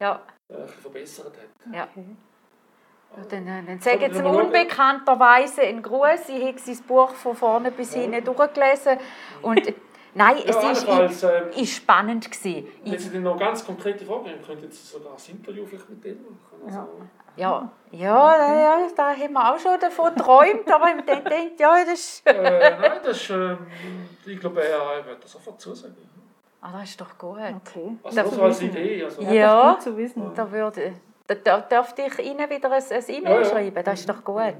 ja, 0.00 0.22
äh, 0.48 0.54
ein 0.54 0.60
bisschen 0.62 0.80
verbessert 0.82 1.26
hat. 1.36 1.74
ja. 1.74 1.88
Okay. 1.94 3.26
Dann, 3.30 3.46
äh, 3.46 3.62
dann 3.64 3.80
sage 3.80 4.00
jetzt 4.00 4.14
Sollen 4.14 4.24
wir 4.24 4.32
mal 4.32 4.38
schauen? 4.38 4.46
unbekannterweise 4.46 5.60
einen 5.62 5.82
Gruß. 5.82 6.28
Ich 6.30 6.44
habe 6.46 6.58
sein 6.58 6.78
Buch 6.88 7.10
von 7.14 7.36
vorne 7.36 7.70
bis 7.70 7.94
Ja. 7.94 8.00
hinten 8.00 8.24
durchgelesen. 8.24 8.98
Und 9.40 9.62
äh, 10.14 10.18
nein, 10.18 10.36
es 10.46 10.54
Ja, 10.84 11.00
ist, 11.04 11.22
ähm, 11.24 11.30
ist 11.56 11.74
spannend 11.76 12.30
gewesen. 12.30 12.66
Wenn 12.84 12.98
Sie 12.98 13.10
dann 13.12 13.22
noch 13.22 13.38
ganz 13.38 13.64
konkrete 13.64 14.04
Fragen 14.04 14.26
haben, 14.30 14.42
könnten 14.46 14.70
Sie 14.70 14.82
sogar 14.86 15.12
ein 15.12 15.30
Interview 15.36 15.66
vielleicht 15.66 15.90
mit 15.90 16.04
denen 16.04 16.24
machen. 16.24 16.66
Also, 16.66 16.88
ja, 17.36 17.68
ja, 17.90 18.54
ja, 18.54 18.78
da 18.96 19.10
haben 19.12 19.32
wir 19.32 19.52
auch 19.54 19.58
schon 19.58 19.78
davon 19.80 20.14
geträumt, 20.14 20.70
aber 20.70 20.96
ich 20.96 21.04
dann 21.04 21.24
denkt, 21.24 21.58
ja, 21.58 21.84
das 21.84 21.94
ist, 21.94 22.26
äh, 22.26 22.76
nein, 22.80 23.00
das 23.04 23.16
ist, 23.16 23.30
ähm, 23.30 23.58
ich 24.24 24.38
glaube, 24.38 24.62
er 24.66 25.04
wird 25.04 25.24
das 25.24 25.32
sofort 25.32 25.60
zusagen. 25.60 25.96
ah, 26.62 26.70
das 26.78 26.90
ist 26.90 27.00
doch 27.00 27.18
gut. 27.18 27.38
Okay. 27.38 27.96
Also 28.04 28.16
Da 28.16 28.22
nur 28.22 28.32
so 28.32 28.42
als. 28.42 28.62
Idee. 28.62 29.04
Also, 29.04 29.20
Ja. 29.22 29.74
Das 29.74 29.78
ist 29.78 29.84
gut 29.84 29.92
zu 29.94 29.96
wissen. 29.98 30.34
Da 30.36 30.50
würde, 30.50 30.92
da, 31.26 31.34
da 31.34 31.60
dürfte 31.60 32.02
ich 32.02 32.18
Ihnen 32.20 32.48
wieder 32.48 32.70
ein, 32.70 32.82
ein 32.88 33.04
E-Mail 33.08 33.22
Ja, 33.32 33.38
ja. 33.40 33.44
schreiben, 33.44 33.84
das 33.84 34.00
ist 34.00 34.08
doch 34.08 34.22
gut. 34.24 34.54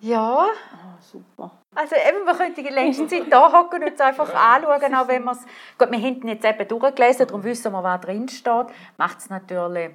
Ja, 0.00 0.46
Ah, 0.72 0.98
super. 1.00 1.50
Also 1.76 1.94
eben, 1.94 2.24
wir 2.26 2.34
könnten 2.34 2.64
die 2.64 2.70
längste 2.72 3.06
Zeit 3.08 3.24
da 3.30 3.52
hocken 3.52 3.82
und 3.82 3.92
es 3.94 4.00
einfach 4.00 4.32
anschauen, 4.34 4.94
auch 4.94 5.08
wenn 5.08 5.24
wir 5.24 5.32
es... 5.32 5.44
Gut, 5.78 5.90
wir 5.90 5.98
haben 6.00 6.26
jetzt 6.28 6.44
eben 6.44 6.68
durchgelesen, 6.68 7.26
darum 7.26 7.44
wissen 7.44 7.72
wir, 7.72 7.82
was 7.82 8.00
drin 8.00 8.28
steht. 8.28 8.66
Macht 8.96 9.18
es 9.18 9.30
natürlich 9.30 9.90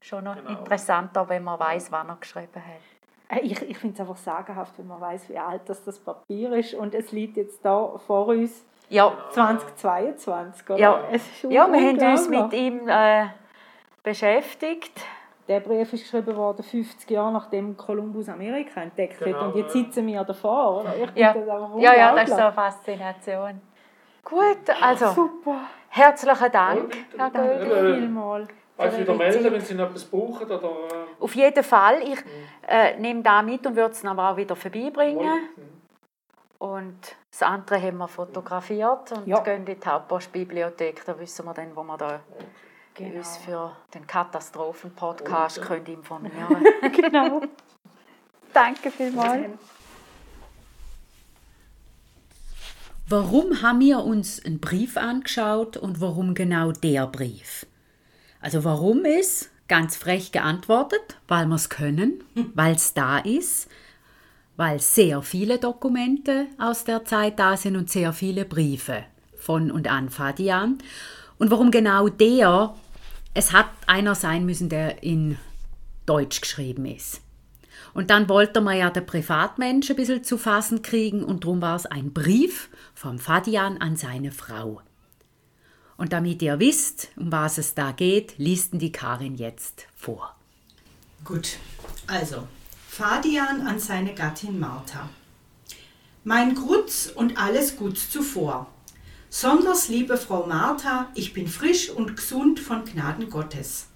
schon 0.00 0.24
noch 0.24 0.36
Genau. 0.36 0.50
interessanter, 0.50 1.28
wenn 1.28 1.44
man 1.44 1.58
weiß, 1.60 1.90
wann 1.92 2.08
er 2.08 2.16
geschrieben 2.20 2.48
hat. 2.54 3.38
Äh, 3.38 3.40
Ich, 3.42 3.60
ich 3.62 3.78
finde 3.78 3.94
es 3.94 4.00
einfach 4.00 4.16
sagenhaft, 4.16 4.72
wenn 4.78 4.86
man 4.88 5.00
weiß, 5.00 5.28
wie 5.28 5.38
alt 5.38 5.62
das, 5.66 5.84
das 5.84 5.98
Papier 5.98 6.52
ist. 6.54 6.74
Und 6.74 6.94
es 6.94 7.12
liegt 7.12 7.36
jetzt 7.36 7.64
da 7.64 7.98
vor 8.06 8.26
uns 8.28 8.64
Ja, 8.88 9.12
2022. 9.30 10.70
Oder? 10.70 10.78
Ja. 10.78 11.00
es 11.12 11.22
ist 11.26 11.42
ja 11.44 11.50
wir 11.50 11.80
haben 11.80 11.98
uns 12.12 12.28
mit 12.28 12.52
ihm 12.52 12.88
äh, 12.88 13.26
beschäftigt. 14.02 15.00
Der 15.50 15.58
Brief 15.58 15.92
ist 15.92 16.04
geschrieben 16.04 16.36
worden 16.36 16.62
50 16.62 17.10
Jahre 17.10 17.32
nachdem 17.32 17.76
Kolumbus 17.76 18.28
Amerika 18.28 18.82
entdeckt 18.82 19.18
Genau, 19.18 19.36
hat. 19.40 19.46
Und 19.48 19.56
jetzt 19.56 19.72
sitzen 19.72 20.06
wir 20.06 20.22
davor. 20.22 20.82
Oder? 20.82 20.94
Ich 20.96 21.16
Ja. 21.16 21.32
das 21.34 21.48
einfach 21.48 21.76
Ja, 21.76 21.92
ja, 21.96 22.14
das 22.14 22.28
ist 22.30 22.36
so 22.36 22.42
eine 22.42 22.52
Faszination. 22.52 23.60
Gut, 24.22 24.70
also 24.80 25.08
Super. 25.08 25.56
herzlichen 25.88 26.52
Dank. 26.52 26.94
Herr 27.16 27.30
Danke 27.30 27.66
Göldi. 27.66 27.98
Vielmals. 28.00 28.48
Euch 28.78 28.90
für 28.92 29.00
wieder 29.00 29.14
melden, 29.14 29.52
wenn 29.52 29.60
Sie 29.60 29.74
noch 29.74 29.86
etwas 29.86 30.04
brauchen. 30.04 30.46
Oder, 30.46 30.68
äh, 30.68 31.22
Auf 31.22 31.34
jeden 31.34 31.64
Fall. 31.64 32.00
Ich 32.04 32.20
äh, 32.68 32.96
nehme 33.00 33.22
da 33.22 33.42
mit 33.42 33.66
und 33.66 33.74
würde 33.74 33.90
es 33.90 34.02
dann 34.02 34.12
aber 34.16 34.30
auch 34.30 34.36
wieder 34.36 34.54
vorbeibringen. 34.54 35.18
wollen. 35.18 35.48
Und 36.58 37.16
das 37.28 37.42
andere 37.42 37.82
haben 37.82 37.98
wir 37.98 38.06
fotografiert 38.06 39.10
und 39.12 39.26
Ja. 39.26 39.40
gehen 39.40 39.66
in 39.66 39.80
die 39.80 39.84
Hauptpostbibliothek. 39.84 41.04
Da 41.04 41.18
wissen 41.18 41.44
wir 41.44 41.54
dann, 41.54 41.74
wo 41.74 41.82
wir 41.82 41.96
da 41.96 42.20
Genau. 43.00 43.18
uns 43.18 43.36
für 43.38 43.76
den 43.94 44.06
Katastrophen-Podcast 44.06 45.56
ja. 45.56 45.64
können 45.64 45.86
informieren 45.86 46.64
genau. 46.94 47.40
Danke 48.52 48.90
vielmals. 48.90 49.48
Warum 53.08 53.62
haben 53.62 53.80
wir 53.80 54.00
uns 54.00 54.44
einen 54.44 54.60
Brief 54.60 54.96
angeschaut 54.96 55.76
und 55.78 56.00
warum 56.00 56.34
genau 56.34 56.72
der 56.72 57.06
Brief? 57.06 57.66
Also 58.40 58.64
warum 58.64 59.04
ist, 59.04 59.50
ganz 59.66 59.96
frech 59.96 60.30
geantwortet, 60.30 61.16
weil 61.26 61.46
wir 61.46 61.54
es 61.54 61.70
können, 61.70 62.22
weil 62.54 62.74
es 62.74 62.92
da 62.92 63.18
ist, 63.18 63.68
weil 64.56 64.78
sehr 64.78 65.22
viele 65.22 65.58
Dokumente 65.58 66.48
aus 66.58 66.84
der 66.84 67.06
Zeit 67.06 67.38
da 67.38 67.56
sind 67.56 67.76
und 67.76 67.88
sehr 67.88 68.12
viele 68.12 68.44
Briefe 68.44 69.04
von 69.36 69.70
und 69.70 69.90
an 69.90 70.10
Fadian. 70.10 70.78
Und 71.38 71.50
warum 71.50 71.70
genau 71.70 72.08
der? 72.08 72.74
Es 73.32 73.52
hat 73.52 73.70
einer 73.86 74.14
sein 74.14 74.44
müssen, 74.44 74.68
der 74.68 75.02
in 75.02 75.38
Deutsch 76.06 76.40
geschrieben 76.40 76.86
ist. 76.86 77.20
Und 77.94 78.10
dann 78.10 78.28
wollte 78.28 78.60
man 78.60 78.76
ja 78.76 78.90
den 78.90 79.06
Privatmensch 79.06 79.90
ein 79.90 79.96
bisschen 79.96 80.24
zu 80.24 80.38
fassen 80.38 80.82
kriegen 80.82 81.24
und 81.24 81.44
darum 81.44 81.62
war 81.62 81.76
es 81.76 81.86
ein 81.86 82.12
Brief 82.12 82.68
vom 82.94 83.18
Fadian 83.18 83.78
an 83.78 83.96
seine 83.96 84.32
Frau. 84.32 84.82
Und 85.96 86.12
damit 86.12 86.42
ihr 86.42 86.58
wisst, 86.58 87.08
um 87.16 87.30
was 87.30 87.58
es 87.58 87.74
da 87.74 87.92
geht, 87.92 88.38
liest 88.38 88.70
die 88.74 88.92
Karin 88.92 89.34
jetzt 89.34 89.86
vor. 89.96 90.34
Gut, 91.24 91.58
also 92.06 92.48
Fadian 92.88 93.66
an 93.66 93.78
seine 93.78 94.14
Gattin 94.14 94.58
Martha. 94.58 95.08
Mein 96.24 96.54
Grutz 96.54 97.12
und 97.14 97.38
alles 97.38 97.76
gut 97.76 97.98
zuvor. 97.98 98.66
Sonders 99.32 99.88
liebe 99.88 100.16
Frau 100.16 100.44
Martha, 100.48 101.08
ich 101.14 101.32
bin 101.32 101.46
frisch 101.46 101.88
und 101.88 102.16
gesund 102.16 102.58
von 102.58 102.84
Gnaden 102.84 103.30
Gottes. 103.30 103.86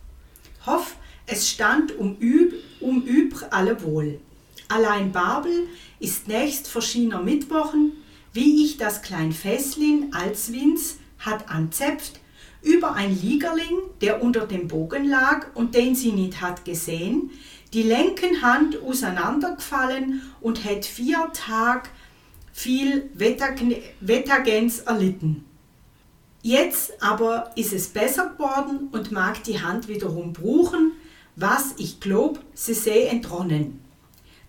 Hoff, 0.64 0.94
es 1.26 1.50
stand 1.50 1.98
um 1.98 2.16
üb, 2.20 2.54
um 2.78 3.02
übr 3.02 3.52
alle 3.52 3.82
wohl. 3.82 4.20
Allein 4.68 5.10
Babel 5.10 5.66
ist 5.98 6.28
nächst 6.28 6.68
verschiedener 6.68 7.20
Mittwochen, 7.20 7.94
wie 8.32 8.64
ich 8.64 8.76
das 8.76 9.02
klein 9.02 9.32
Fässlin 9.32 10.14
als 10.14 10.52
Wins 10.52 10.98
hat 11.18 11.50
anzepft, 11.50 12.20
über 12.62 12.94
ein 12.94 13.20
Liegerling, 13.20 13.78
der 14.02 14.22
unter 14.22 14.46
dem 14.46 14.68
Bogen 14.68 15.04
lag 15.04 15.48
und 15.54 15.74
den 15.74 15.96
sie 15.96 16.12
nicht 16.12 16.40
hat 16.42 16.64
gesehen, 16.64 17.32
die 17.72 17.82
Lenkenhand 17.82 18.80
auseinandergefallen 18.80 20.22
und 20.40 20.64
hat 20.64 20.84
vier 20.84 21.28
Tag 21.32 21.90
viel 22.54 23.10
Wettergens 23.14 24.78
erlitten. 24.78 25.44
Jetzt 26.40 27.02
aber 27.02 27.50
ist 27.56 27.72
es 27.72 27.88
besser 27.88 28.28
geworden 28.28 28.88
und 28.92 29.10
mag 29.10 29.42
die 29.42 29.60
Hand 29.60 29.88
wiederum 29.88 30.32
bruchen, 30.32 30.92
was 31.34 31.74
ich 31.78 31.98
glaub, 31.98 32.38
sie 32.54 32.74
sei 32.74 33.06
entronnen. 33.06 33.80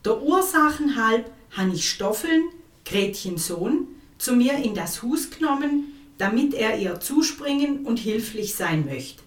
Der 0.06 0.22
Ursachen 0.22 1.04
halb 1.04 1.32
han 1.58 1.74
ich 1.74 1.90
Stoffeln, 1.90 2.44
Gretchens 2.86 3.48
Sohn, 3.48 3.88
zu 4.20 4.36
mir 4.36 4.54
in 4.54 4.76
das 4.76 5.02
Hus 5.02 5.32
genommen, 5.32 5.96
damit 6.20 6.54
er 6.54 6.78
ihr 6.78 7.00
zuspringen 7.00 7.86
und 7.86 7.98
hilflich 7.98 8.54
sein 8.54 8.86
möchte. 8.86 9.24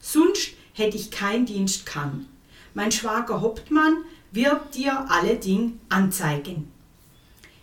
Sonst 0.00 0.50
hätte 0.72 0.96
ich 0.96 1.12
kein 1.12 1.46
Dienst 1.46 1.86
kann. 1.86 2.26
Mein 2.74 2.90
Schwager 2.90 3.40
Hauptmann 3.40 3.98
wird 4.32 4.74
dir 4.74 5.06
alle 5.10 5.36
Ding 5.36 5.78
anzeigen. 5.88 6.75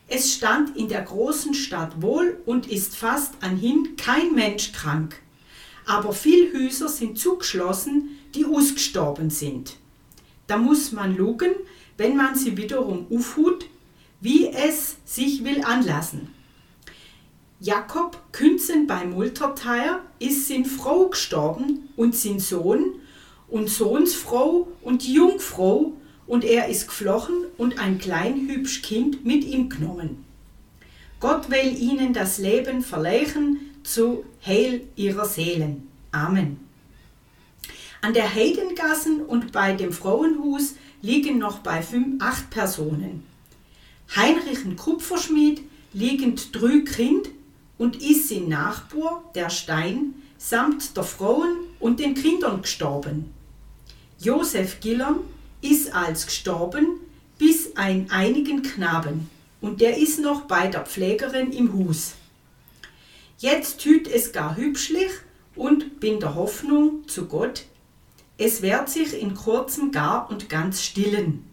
Es 0.07 0.33
stand 0.33 0.75
in 0.75 0.89
der 0.89 1.01
großen 1.01 1.53
Stadt 1.53 2.01
wohl 2.01 2.41
und 2.45 2.69
ist 2.69 2.95
fast 2.95 3.33
anhin 3.41 3.95
kein 3.95 4.33
Mensch 4.33 4.71
krank. 4.71 5.21
Aber 5.85 6.13
viel 6.13 6.51
Hüser 6.51 6.87
sind 6.87 7.17
zugeschlossen, 7.17 8.17
die 8.35 8.45
ausgestorben 8.45 9.29
sind. 9.29 9.77
Da 10.47 10.57
muss 10.57 10.91
man 10.91 11.15
lugen, 11.15 11.53
wenn 11.97 12.15
man 12.15 12.35
sie 12.35 12.57
wiederum 12.57 13.07
aufhut, 13.11 13.65
wie 14.21 14.47
es 14.47 14.97
sich 15.05 15.43
will 15.43 15.63
anlassen. 15.63 16.33
Jakob 17.59 18.17
Künzen 18.33 18.87
bei 18.87 19.05
Multerteier 19.05 20.01
ist 20.19 20.47
sin 20.47 20.65
Frau 20.65 21.07
gestorben 21.07 21.89
und 21.95 22.15
sin 22.15 22.39
Sohn 22.39 22.95
und 23.47 23.69
Sohnsfrau 23.69 24.67
und 24.81 25.07
Jungfrau 25.07 25.93
und 26.33 26.43
er 26.43 26.67
ist 26.67 26.87
geflochen 26.87 27.45
und 27.59 27.77
ein 27.77 27.99
klein 27.99 28.49
hübsch 28.49 28.81
Kind 28.81 29.23
mit 29.23 29.43
ihm 29.43 29.69
genommen. 29.69 30.25
Gott 31.19 31.51
will 31.51 31.77
ihnen 31.77 32.11
das 32.11 32.39
Leben 32.39 32.81
verleichen 32.81 33.59
zu 33.83 34.25
Heil 34.43 34.81
ihrer 34.95 35.25
Seelen. 35.25 35.87
Amen. 36.11 36.57
An 38.01 38.15
der 38.15 38.33
Heidengassen 38.33 39.21
und 39.21 39.51
bei 39.51 39.73
dem 39.73 39.93
Frauenhus 39.93 40.73
liegen 41.03 41.37
noch 41.37 41.59
bei 41.59 41.83
fünf, 41.83 42.19
acht 42.19 42.49
Personen. 42.49 43.23
Heinrichen 44.15 44.75
Kupferschmied 44.75 45.61
liegend 45.93 46.49
drei 46.51 46.79
Kind 46.79 47.29
und 47.77 48.01
ist 48.01 48.29
sein 48.29 48.47
Nachbar, 48.47 49.23
der 49.35 49.51
Stein, 49.51 50.15
samt 50.39 50.97
der 50.97 51.03
Frauen 51.03 51.57
und 51.79 51.99
den 51.99 52.15
Kindern 52.15 52.63
gestorben. 52.63 53.31
Josef 54.17 54.79
Gillern 54.79 55.19
ist 55.63 55.93
als 55.93 56.25
gestorben, 56.25 56.99
bis 57.37 57.75
ein 57.75 58.11
einigen 58.11 58.61
Knaben, 58.61 59.29
und 59.61 59.81
der 59.81 59.97
ist 59.97 60.19
noch 60.19 60.41
bei 60.41 60.67
der 60.67 60.85
Pflegerin 60.85 61.51
im 61.51 61.73
Hus. 61.73 62.13
Jetzt 63.37 63.79
tüt 63.79 64.07
es 64.07 64.31
gar 64.31 64.55
hübschlich 64.55 65.11
und 65.55 65.99
bin 65.99 66.19
der 66.19 66.35
Hoffnung 66.35 67.07
zu 67.07 67.25
Gott, 67.27 67.65
es 68.37 68.61
wird 68.61 68.89
sich 68.89 69.21
in 69.21 69.35
kurzem 69.35 69.91
gar 69.91 70.29
und 70.29 70.49
ganz 70.49 70.81
stillen. 70.81 71.45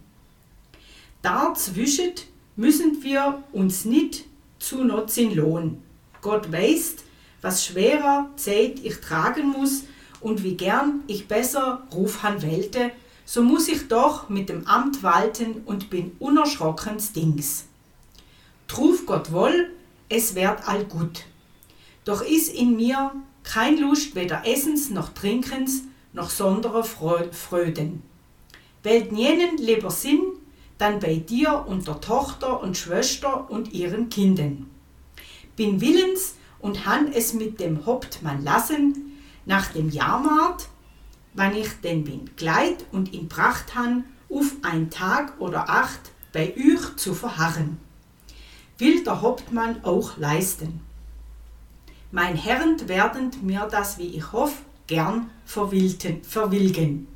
Dazwischen 1.23 2.13
müssen 2.57 3.03
wir 3.03 3.45
uns 3.53 3.85
nicht 3.85 4.25
zu 4.59 4.83
Nutzen 4.85 5.35
lohnen. 5.35 5.83
Gott 6.23 6.51
weiß, 6.51 6.97
was 7.43 7.65
schwerer 7.65 8.31
Zeit 8.37 8.81
ich 8.83 8.97
tragen 8.97 9.49
muss 9.49 9.85
und 10.21 10.43
wie 10.43 10.57
gern 10.57 11.03
ich 11.07 11.29
besser 11.29 11.87
Ruf 11.93 12.23
han 12.23 12.43
wählte, 12.43 12.91
so 13.33 13.45
muss 13.45 13.69
ich 13.69 13.87
doch 13.87 14.29
mit 14.29 14.49
dem 14.49 14.67
Amt 14.67 15.05
walten 15.05 15.63
und 15.65 15.89
bin 15.89 16.17
unerschrockens 16.19 17.13
Dings. 17.13 17.67
Truf 18.67 19.07
Gott 19.07 19.31
woll, 19.31 19.71
es 20.09 20.35
werd 20.35 20.67
all 20.67 20.85
gut. 20.85 21.27
Doch 22.05 22.23
is 22.23 22.49
in 22.49 22.75
mir 22.75 23.13
kein 23.45 23.79
Lust 23.79 24.17
weder 24.17 24.45
Essens 24.45 24.91
noch 24.91 25.11
Trinkens 25.11 25.85
noch 26.13 26.29
sondere 26.29 26.83
Fröden. 26.83 28.03
Wählt 28.83 29.13
jenen 29.13 29.59
lieber 29.59 29.93
Sinn, 29.93 30.23
dann 30.79 30.99
bei 30.99 31.15
dir 31.15 31.67
und 31.69 31.87
der 31.87 32.01
Tochter 32.01 32.61
und 32.61 32.77
Schwester 32.77 33.49
und 33.49 33.73
ihren 33.73 34.09
Kindern. 34.09 34.69
Bin 35.55 35.81
willens 35.81 36.35
und 36.59 36.85
han 36.85 37.13
es 37.13 37.33
mit 37.33 37.61
dem 37.61 37.87
Hauptmann 37.87 38.43
lassen, 38.43 39.21
nach 39.47 39.69
dem 39.69 39.89
Jahrmarkt 39.89 40.70
wann 41.35 41.55
ich 41.55 41.81
denn 41.81 42.05
bin 42.05 42.31
gleit 42.37 42.85
und 42.93 43.15
in 43.15 43.29
Pracht 43.29 43.75
han, 43.75 44.05
auf 44.29 44.53
ein 44.63 44.91
Tag 44.91 45.41
oder 45.41 45.69
acht 45.69 46.13
bei 46.33 46.55
euch 46.57 46.97
zu 46.97 47.15
verharren. 47.15 47.79
Will 48.79 49.03
der 49.03 49.21
Hauptmann 49.21 49.85
auch 49.85 50.17
leisten. 50.17 50.81
Mein 52.13 52.37
Herren 52.37 52.89
werden 52.89 53.31
mir 53.43 53.69
das, 53.71 53.99
wie 53.99 54.17
ich 54.17 54.33
hoff, 54.33 54.63
gern 54.87 55.31
verwilgen. 55.45 57.07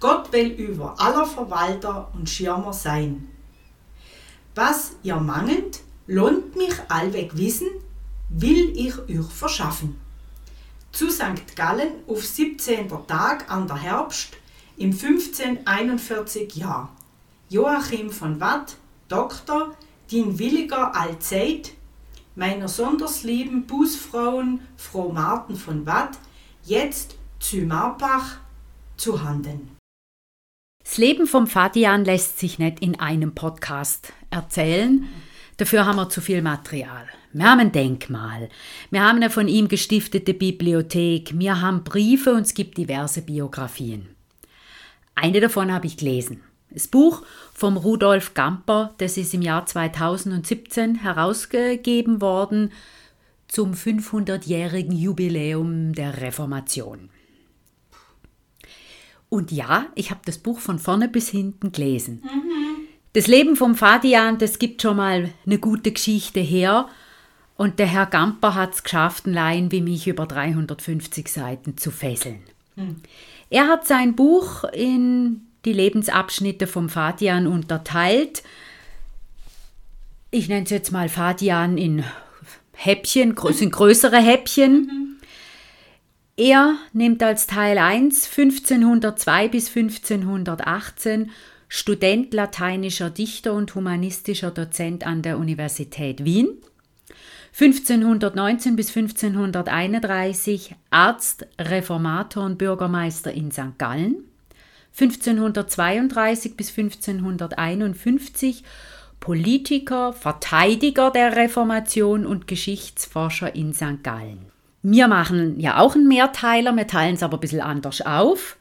Gott 0.00 0.32
will 0.32 0.48
über 0.48 1.00
aller 1.00 1.24
Verwalter 1.24 2.10
und 2.14 2.28
Schirmer 2.28 2.72
sein. 2.72 3.28
Was 4.54 4.92
ihr 5.02 5.16
mangend, 5.16 5.80
lohnt 6.06 6.54
mich 6.56 6.74
allweg 6.88 7.36
wissen, 7.36 7.68
will 8.28 8.72
ich 8.76 8.98
euch 9.08 9.30
verschaffen 9.30 10.03
zu 10.94 11.10
St. 11.10 11.56
Gallen 11.56 11.92
auf 12.06 12.24
17. 12.24 12.88
Tag 13.08 13.50
an 13.50 13.66
der 13.66 13.82
Herbst 13.82 14.36
im 14.76 14.92
1541 14.92 16.54
Jahr. 16.54 16.94
Joachim 17.48 18.10
von 18.10 18.40
Watt, 18.40 18.76
Doktor, 19.08 19.76
dien 20.10 20.38
williger 20.38 20.94
allzeit, 20.94 21.72
meiner 22.36 22.68
sonderslieben 22.68 23.66
Bußfrauen 23.66 24.60
Frau 24.76 25.10
Marten 25.10 25.56
von 25.56 25.84
Watt, 25.84 26.16
jetzt 26.64 27.16
zu 27.40 27.58
Marbach 27.58 28.36
zu 28.96 29.22
handen. 29.22 29.76
Das 30.82 30.98
Leben 30.98 31.26
vom 31.26 31.46
Fadian 31.46 32.04
lässt 32.04 32.38
sich 32.38 32.58
nicht 32.58 32.80
in 32.80 33.00
einem 33.00 33.34
Podcast 33.34 34.12
erzählen. 34.30 35.08
Dafür 35.56 35.86
haben 35.86 35.96
wir 35.96 36.08
zu 36.08 36.20
viel 36.20 36.42
Material. 36.42 37.08
Wir 37.34 37.50
haben 37.50 37.58
ein 37.58 37.72
Denkmal, 37.72 38.48
wir 38.90 39.02
haben 39.02 39.16
eine 39.16 39.28
von 39.28 39.48
ihm 39.48 39.66
gestiftete 39.66 40.34
Bibliothek, 40.34 41.36
wir 41.36 41.60
haben 41.60 41.82
Briefe 41.82 42.32
und 42.32 42.42
es 42.42 42.54
gibt 42.54 42.78
diverse 42.78 43.22
Biografien. 43.22 44.06
Eine 45.16 45.40
davon 45.40 45.72
habe 45.72 45.88
ich 45.88 45.96
gelesen. 45.96 46.42
Das 46.70 46.86
Buch 46.86 47.22
vom 47.52 47.76
Rudolf 47.76 48.34
Gamper, 48.34 48.94
das 48.98 49.16
ist 49.16 49.34
im 49.34 49.42
Jahr 49.42 49.66
2017 49.66 50.94
herausgegeben 50.94 52.20
worden 52.20 52.70
zum 53.48 53.72
500-jährigen 53.72 54.94
Jubiläum 54.94 55.92
der 55.92 56.20
Reformation. 56.20 57.10
Und 59.28 59.50
ja, 59.50 59.86
ich 59.96 60.12
habe 60.12 60.20
das 60.24 60.38
Buch 60.38 60.60
von 60.60 60.78
vorne 60.78 61.08
bis 61.08 61.30
hinten 61.30 61.72
gelesen. 61.72 62.22
Mhm. 62.22 62.86
Das 63.12 63.26
Leben 63.26 63.56
vom 63.56 63.74
Fadian, 63.74 64.38
das 64.38 64.60
gibt 64.60 64.82
schon 64.82 64.98
mal 64.98 65.30
eine 65.44 65.58
gute 65.58 65.90
Geschichte 65.90 66.38
her 66.38 66.88
und 67.56 67.78
der 67.78 67.86
Herr 67.86 68.06
Gamper 68.06 68.54
hat 68.54 68.74
es 68.74 68.82
geschafft, 68.82 69.26
ein 69.26 69.32
Laien 69.32 69.72
wie 69.72 69.80
mich 69.80 70.06
über 70.06 70.26
350 70.26 71.28
Seiten 71.28 71.76
zu 71.76 71.90
fesseln. 71.90 72.40
Hm. 72.76 72.96
Er 73.50 73.68
hat 73.68 73.86
sein 73.86 74.16
Buch 74.16 74.64
in 74.64 75.42
die 75.64 75.72
Lebensabschnitte 75.72 76.66
vom 76.66 76.88
Fadian 76.88 77.46
unterteilt. 77.46 78.42
Ich 80.30 80.48
nenne 80.48 80.64
es 80.64 80.70
jetzt 80.70 80.90
mal 80.90 81.08
Fadian 81.08 81.78
in 81.78 82.04
Häppchen, 82.72 83.36
sind 83.52 83.72
größere 83.72 84.18
Häppchen. 84.18 84.72
Mhm. 84.72 85.16
Er 86.36 86.74
nimmt 86.92 87.22
als 87.22 87.46
Teil 87.46 87.78
1 87.78 88.26
1502 88.36 89.48
bis 89.48 89.68
1518 89.68 91.30
Student 91.68 92.34
lateinischer 92.34 93.10
Dichter 93.10 93.52
und 93.52 93.74
humanistischer 93.74 94.50
Dozent 94.50 95.06
an 95.06 95.22
der 95.22 95.38
Universität 95.38 96.24
Wien. 96.24 96.48
1519 97.56 98.74
bis 98.74 98.88
1531 98.96 100.74
Arzt, 100.90 101.46
Reformator 101.56 102.44
und 102.44 102.58
Bürgermeister 102.58 103.32
in 103.32 103.52
St. 103.52 103.78
Gallen. 103.78 104.24
1532 104.98 106.56
bis 106.56 106.76
1551 106.76 108.64
Politiker, 109.20 110.12
Verteidiger 110.12 111.12
der 111.12 111.36
Reformation 111.36 112.26
und 112.26 112.48
Geschichtsforscher 112.48 113.54
in 113.54 113.72
St. 113.72 114.02
Gallen. 114.02 114.46
Wir 114.82 115.06
machen 115.06 115.60
ja 115.60 115.78
auch 115.78 115.94
einen 115.94 116.08
Mehrteiler, 116.08 116.74
wir 116.74 116.88
teilen 116.88 117.14
es 117.14 117.22
aber 117.22 117.36
ein 117.36 117.40
bisschen 117.40 117.60
anders 117.60 118.00
auf. 118.00 118.56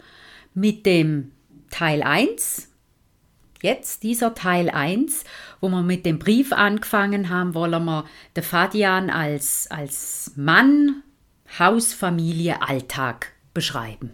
Mit 0.53 0.86
dem 0.86 1.32
Teil 1.71 2.03
1 2.03 2.69
Jetzt 3.63 4.03
dieser 4.03 4.36
Teil 4.36 4.69
1, 4.69 5.23
wo 5.63 5.69
wir 5.69 5.82
mit 5.82 6.06
dem 6.06 6.19
Brief 6.19 6.52
angefangen 6.52 7.30
haben, 7.30 7.54
wollen 7.54 7.86
wir 7.86 8.04
den 8.36 8.43
Fadian 8.43 9.10
als, 9.10 9.71
als 9.71 10.34
Mann 10.36 11.04
Haus, 11.58 11.93
Familie, 11.93 12.62
Alltag 12.62 13.32
beschreiben. 13.54 14.12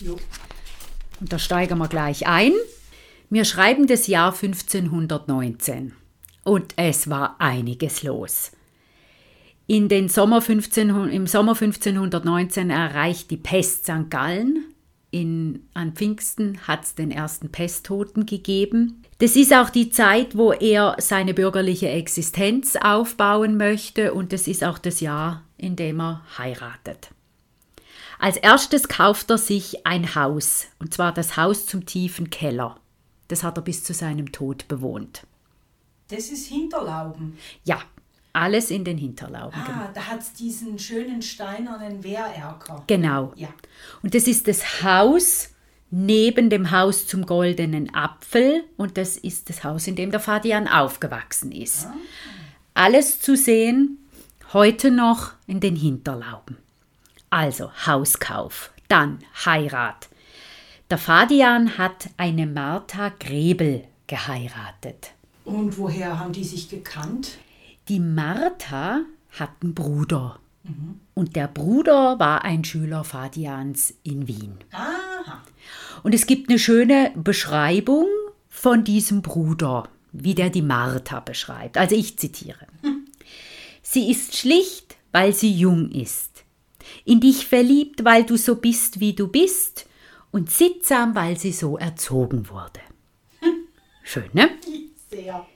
Jo. 0.00 0.16
Und 1.20 1.30
da 1.30 1.38
steigen 1.38 1.76
wir 1.76 1.88
gleich 1.88 2.26
ein. 2.26 2.52
Wir 3.28 3.44
schreiben 3.44 3.88
das 3.88 4.06
Jahr 4.06 4.32
1519 4.32 5.92
und 6.44 6.72
es 6.76 7.10
war 7.10 7.36
einiges 7.38 8.02
los. 8.02 8.52
In 9.66 9.90
den 9.90 10.08
Sommer 10.08 10.40
15, 10.40 10.88
Im 11.10 11.26
Sommer 11.26 11.52
1519 11.52 12.70
erreicht 12.70 13.30
die 13.30 13.36
Pest 13.36 13.84
St. 13.84 14.08
Gallen. 14.08 14.64
In, 15.10 15.68
an 15.74 15.92
Pfingsten 15.92 16.66
hat 16.66 16.84
es 16.84 16.94
den 16.94 17.10
ersten 17.10 17.52
Pesttoten 17.52 18.24
gegeben. 18.24 19.04
Das 19.20 19.36
ist 19.36 19.52
auch 19.52 19.68
die 19.68 19.90
Zeit, 19.90 20.34
wo 20.34 20.52
er 20.52 20.96
seine 20.98 21.34
bürgerliche 21.34 21.90
Existenz 21.90 22.74
aufbauen 22.76 23.58
möchte 23.58 24.14
und 24.14 24.32
das 24.32 24.48
ist 24.48 24.64
auch 24.64 24.78
das 24.78 25.00
Jahr, 25.00 25.42
in 25.58 25.76
dem 25.76 26.00
er 26.00 26.22
heiratet. 26.38 27.10
Als 28.18 28.38
erstes 28.38 28.88
kauft 28.88 29.28
er 29.28 29.36
sich 29.36 29.86
ein 29.86 30.14
Haus, 30.14 30.68
und 30.78 30.94
zwar 30.94 31.12
das 31.12 31.36
Haus 31.36 31.66
zum 31.66 31.84
tiefen 31.84 32.30
Keller. 32.30 32.78
Das 33.28 33.42
hat 33.42 33.58
er 33.58 33.62
bis 33.62 33.84
zu 33.84 33.92
seinem 33.92 34.32
Tod 34.32 34.66
bewohnt. 34.68 35.26
Das 36.08 36.30
ist 36.30 36.46
Hinterlauben. 36.46 37.36
Ja, 37.64 37.82
alles 38.32 38.70
in 38.70 38.84
den 38.84 38.96
Hinterlauben. 38.96 39.60
Ah, 39.60 39.90
da 39.92 40.00
hat 40.00 40.20
es 40.20 40.32
diesen 40.32 40.78
schönen 40.78 41.20
steinernen 41.20 42.02
Wehrerker. 42.02 42.84
Genau. 42.86 43.34
Ja. 43.36 43.48
Und 44.02 44.14
das 44.14 44.26
ist 44.26 44.48
das 44.48 44.82
Haus 44.82 45.50
neben 45.90 46.50
dem 46.50 46.70
Haus 46.70 47.06
zum 47.06 47.26
goldenen 47.26 47.94
Apfel 47.94 48.64
und 48.76 48.96
das 48.96 49.16
ist 49.16 49.48
das 49.48 49.64
Haus, 49.64 49.86
in 49.86 49.96
dem 49.96 50.10
der 50.10 50.20
Fadian 50.20 50.68
aufgewachsen 50.68 51.52
ist. 51.52 51.88
Alles 52.74 53.20
zu 53.20 53.36
sehen 53.36 53.98
heute 54.52 54.90
noch 54.90 55.32
in 55.46 55.60
den 55.60 55.76
Hinterlauben. 55.76 56.56
Also 57.28 57.70
Hauskauf, 57.86 58.70
dann 58.88 59.18
Heirat. 59.44 60.08
Der 60.90 60.98
Fadian 60.98 61.78
hat 61.78 62.10
eine 62.16 62.46
Martha 62.46 63.12
Grebel 63.18 63.84
geheiratet. 64.06 65.12
Und 65.44 65.78
woher 65.78 66.18
haben 66.18 66.32
die 66.32 66.44
sich 66.44 66.68
gekannt? 66.68 67.38
Die 67.88 68.00
Martha 68.00 69.02
hat 69.38 69.50
einen 69.62 69.74
Bruder. 69.74 70.40
Und 71.14 71.36
der 71.36 71.48
Bruder 71.48 72.18
war 72.18 72.44
ein 72.44 72.64
Schüler 72.64 73.02
Fadians 73.04 73.94
in 74.02 74.28
Wien. 74.28 74.58
Aha. 74.72 75.42
Und 76.02 76.14
es 76.14 76.26
gibt 76.26 76.48
eine 76.48 76.58
schöne 76.58 77.12
Beschreibung 77.14 78.06
von 78.48 78.84
diesem 78.84 79.22
Bruder, 79.22 79.88
wie 80.12 80.34
der 80.34 80.50
die 80.50 80.62
Martha 80.62 81.20
beschreibt. 81.20 81.78
Also 81.78 81.94
ich 81.94 82.18
zitiere. 82.18 82.66
Sie 83.82 84.10
ist 84.10 84.36
schlicht, 84.36 84.96
weil 85.12 85.32
sie 85.32 85.52
jung 85.52 85.90
ist. 85.90 86.44
In 87.04 87.20
dich 87.20 87.46
verliebt, 87.46 88.04
weil 88.04 88.24
du 88.24 88.36
so 88.36 88.56
bist, 88.56 89.00
wie 89.00 89.14
du 89.14 89.28
bist. 89.28 89.86
Und 90.30 90.50
sittsam, 90.50 91.14
weil 91.14 91.38
sie 91.38 91.52
so 91.52 91.76
erzogen 91.76 92.48
wurde. 92.48 92.80
Schön, 94.04 94.30
ne? 94.32 94.50
Sehr. 95.10 95.46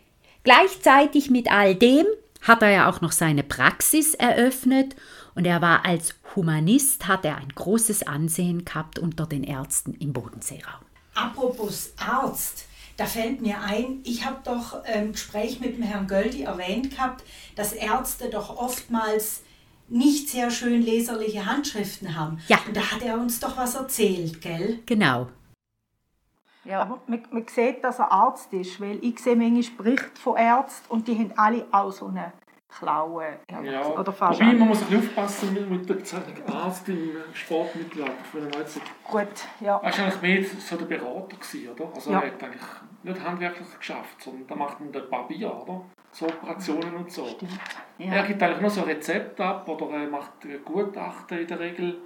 Gleichzeitig 0.43 1.31
mit 1.31 1.51
all 1.51 1.75
dem 1.75 2.07
hat 2.41 2.63
er 2.63 2.71
ja 2.71 2.91
auch 2.91 3.01
noch 3.01 3.13
seine 3.13 3.43
Praxis 3.43 4.15
eröffnet 4.15 4.95
und 5.35 5.47
er 5.47 5.61
war 5.63 5.85
als 5.85 6.15
Humanist, 6.35 7.07
hat 7.09 7.25
er 7.25 7.37
ein 7.37 7.49
großes 7.55 8.07
Ansehen 8.07 8.65
gehabt 8.65 8.99
unter 8.99 9.27
den 9.27 9.45
Ärzten 9.45 9.95
im 9.95 10.13
Bodenseeraum. 10.13 10.85
Apropos 11.15 11.93
Arzt, 11.97 12.67
da 12.97 13.07
fällt 13.07 13.41
mir 13.41 13.61
ein, 13.61 14.01
ich 14.05 14.25
habe 14.25 14.39
doch 14.45 14.85
im 14.85 15.13
Gespräch 15.13 15.61
mit 15.61 15.77
dem 15.77 15.83
Herrn 15.83 16.07
Göldi 16.07 16.43
erwähnt 16.43 16.91
gehabt, 16.91 17.25
dass 17.57 17.73
Ärzte 17.73 18.31
doch 18.31 18.57
oftmals 18.57 19.43
nicht 19.89 20.29
sehr 20.29 20.51
schön 20.51 20.83
leserliche 20.83 21.47
Handschriften 21.47 22.17
haben. 22.17 22.41
Ja. 22.49 22.59
Und 22.67 22.77
da 22.77 22.93
hat 22.93 23.03
er 23.03 23.19
uns 23.19 23.41
doch 23.41 23.57
was 23.57 23.75
erzählt, 23.75 24.41
gell? 24.41 24.81
Genau. 24.87 25.29
Ja. 26.65 26.81
Aber 26.83 27.01
man, 27.07 27.23
man 27.31 27.47
sieht, 27.47 27.85
dass 27.85 27.99
er 27.99 28.11
Arzt 28.11 28.53
ist, 28.53 28.81
weil 28.81 28.99
ich 29.05 29.19
sehe 29.19 29.37
manchmal 29.37 29.77
Berichte 29.77 30.21
von 30.21 30.37
Ärzten 30.37 30.91
und 30.91 31.07
die 31.09 31.19
haben 31.19 31.33
alle 31.37 31.67
auch 31.71 31.93
so 31.93 32.07
eine 32.07 32.33
Klaue. 32.79 33.39
Ja, 33.63 33.87
Oder 33.87 34.13
fast 34.13 34.41
wobei 34.41 34.53
man 34.53 34.69
muss 34.69 34.83
ein 34.83 34.89
bisschen 34.89 35.09
aufpassen 35.09 35.55
mit, 35.55 35.71
mit 35.71 35.89
der 35.89 35.95
Bezeichnung 35.95 36.47
Arzt 36.53 36.89
im 36.89 37.11
Sportmittelalter. 37.33 38.25
Von 38.33 38.41
der 38.41 38.59
Neuzeit. 38.59 38.83
Gut, 39.05 39.29
ja. 39.61 39.77
Er 39.77 39.83
war 39.83 39.99
eigentlich 40.07 40.23
mehr 40.23 40.45
so 40.61 40.77
der 40.77 40.85
Berater, 40.87 41.37
gewesen, 41.37 41.69
oder? 41.71 41.95
Also 41.95 42.11
Ja. 42.11 42.21
er 42.21 42.33
hat 42.33 42.43
eigentlich 42.43 42.63
nicht 43.05 43.23
handwerklich 43.23 43.79
geschafft, 43.79 44.23
sondern 44.23 44.47
da 44.47 44.55
macht 44.57 44.81
man 44.81 44.91
den 44.91 45.09
Barbier, 45.09 45.55
oder? 45.55 45.83
So 46.11 46.27
Operationen 46.27 46.95
und 46.95 47.11
so. 47.11 47.27
Er 47.99 48.23
gibt 48.25 48.43
eigentlich 48.43 48.61
nur 48.61 48.71
so 48.71 48.83
Rezepte 48.83 49.45
ab 49.45 49.69
oder 49.69 49.91
er 49.91 50.09
macht 50.09 50.45
äh, 50.45 50.59
Gutachten 50.65 51.39
in 51.39 51.47
der 51.47 51.61
Regel. 51.61 51.99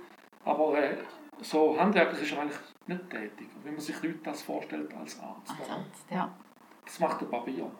Aber 0.45 0.79
äh, 0.79 0.97
so 1.41 1.79
handwerklich 1.79 2.23
ist 2.23 2.33
er 2.33 2.41
eigentlich 2.43 2.59
nicht 2.87 3.11
tätig, 3.11 3.49
wenn 3.65 3.73
man 3.73 3.81
sich 3.81 4.03
Leute 4.03 4.19
das 4.25 4.43
vorstellt 4.43 4.93
als 4.99 5.21
Arzt. 5.21 5.55
oder? 5.65 5.85
ja. 6.11 6.31
Das 6.85 7.01
macht 7.01 7.21
der 7.21 7.27
Barbier. 7.27 7.71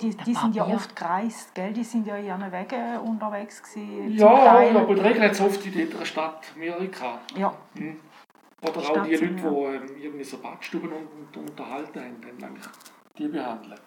Die, 0.00 0.16
die 0.16 0.34
sind 0.34 0.54
ja 0.54 0.66
oft 0.66 0.96
gereist, 0.96 1.54
gell? 1.54 1.72
Die 1.72 1.84
sind 1.84 2.06
ja 2.06 2.16
in 2.16 2.24
ihren 2.26 2.52
Wegen 2.52 2.98
unterwegs 3.00 3.62
gewesen. 3.62 4.16
zum 4.18 4.26
Ja, 4.28 4.44
Teil. 4.44 4.76
aber 4.76 4.94
der 4.94 5.04
Regel 5.04 5.22
hat 5.22 5.32
es 5.32 5.40
oft 5.42 5.64
in 5.66 5.72
jeder 5.74 6.04
Stadt 6.06 6.42
gehabt. 6.56 7.36
Ja, 7.36 7.54
Mhm. 7.74 7.96
Oder 8.62 8.80
Stadt 8.80 8.98
auch 8.98 9.04
die 9.06 9.16
sind, 9.16 9.42
Leute, 9.42 9.82
die 9.86 9.92
ähm, 9.92 10.02
irgendwie 10.02 10.24
so 10.24 10.38
Badstuben 10.38 10.90
und, 10.90 11.08
und 11.36 11.50
unterhalten 11.50 12.00
haben, 12.00 12.16
dann 12.38 12.48
eigentlich 12.50 12.66
die 13.18 13.28
behandeln. 13.28 13.78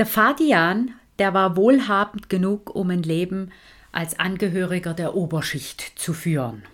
Der 0.00 0.06
Fadian, 0.06 0.94
der 1.20 1.32
war 1.32 1.56
wohlhabend 1.56 2.28
genug, 2.28 2.74
um 2.74 2.90
ein 2.90 3.04
Leben 3.04 3.52
als 3.92 4.18
Angehöriger 4.18 4.94
der 4.94 5.14
Oberschicht 5.14 5.92
zu 5.96 6.12
führen. 6.12 6.64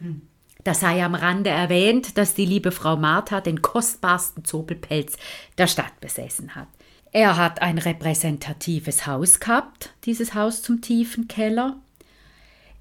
Da 0.64 0.74
sei 0.74 1.02
am 1.04 1.14
Rande 1.14 1.50
erwähnt, 1.50 2.18
dass 2.18 2.34
die 2.34 2.44
liebe 2.44 2.70
Frau 2.72 2.96
Martha 2.96 3.40
den 3.40 3.62
kostbarsten 3.62 4.44
Zobelpelz 4.44 5.16
der 5.58 5.66
Stadt 5.66 5.98
besessen 6.00 6.54
hat. 6.54 6.68
Er 7.12 7.36
hat 7.36 7.62
ein 7.62 7.78
repräsentatives 7.78 9.06
Haus 9.06 9.40
gehabt, 9.40 9.90
dieses 10.04 10.34
Haus 10.34 10.62
zum 10.62 10.80
tiefen 10.80 11.28
Keller. 11.28 11.76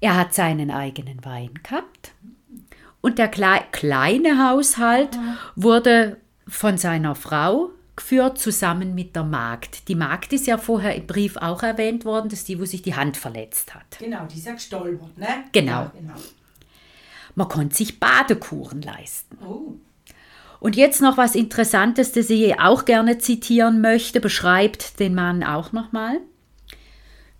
Er 0.00 0.16
hat 0.16 0.34
seinen 0.34 0.70
eigenen 0.70 1.24
Wein 1.24 1.54
gehabt. 1.62 2.12
Und 3.00 3.18
der 3.18 3.28
klei 3.28 3.60
kleine 3.72 4.50
Haushalt 4.50 5.18
wurde 5.56 6.18
von 6.46 6.78
seiner 6.78 7.14
Frau 7.14 7.70
geführt, 7.96 8.38
zusammen 8.38 8.94
mit 8.94 9.14
der 9.14 9.24
Magd. 9.24 9.88
Die 9.88 9.94
Magd 9.94 10.32
ist 10.32 10.46
ja 10.46 10.58
vorher 10.58 10.94
im 10.94 11.06
Brief 11.06 11.36
auch 11.36 11.62
erwähnt 11.62 12.04
worden, 12.04 12.28
das 12.28 12.40
ist 12.40 12.48
die, 12.48 12.58
wo 12.58 12.64
sich 12.64 12.82
die 12.82 12.94
Hand 12.94 13.16
verletzt 13.16 13.74
hat. 13.74 13.98
Genau, 13.98 14.24
die 14.26 14.38
ist 14.38 14.46
ja 14.46 14.52
gestolpert, 14.52 15.18
ne? 15.18 15.44
Genau. 15.52 15.72
Ja, 15.72 15.92
genau. 15.94 16.14
Man 17.34 17.48
konnte 17.48 17.76
sich 17.76 18.00
Badekuren 18.00 18.82
leisten. 18.82 19.38
Oh, 19.44 19.74
Und 20.60 20.76
jetzt 20.76 21.00
noch 21.00 21.16
was 21.16 21.34
Interessantes, 21.34 22.12
das 22.12 22.30
ich 22.30 22.58
auch 22.60 22.84
gerne 22.84 23.18
zitieren 23.18 23.80
möchte, 23.80 24.20
beschreibt 24.20 25.00
den 25.00 25.14
Mann 25.14 25.42
auch 25.42 25.72
nochmal. 25.72 26.20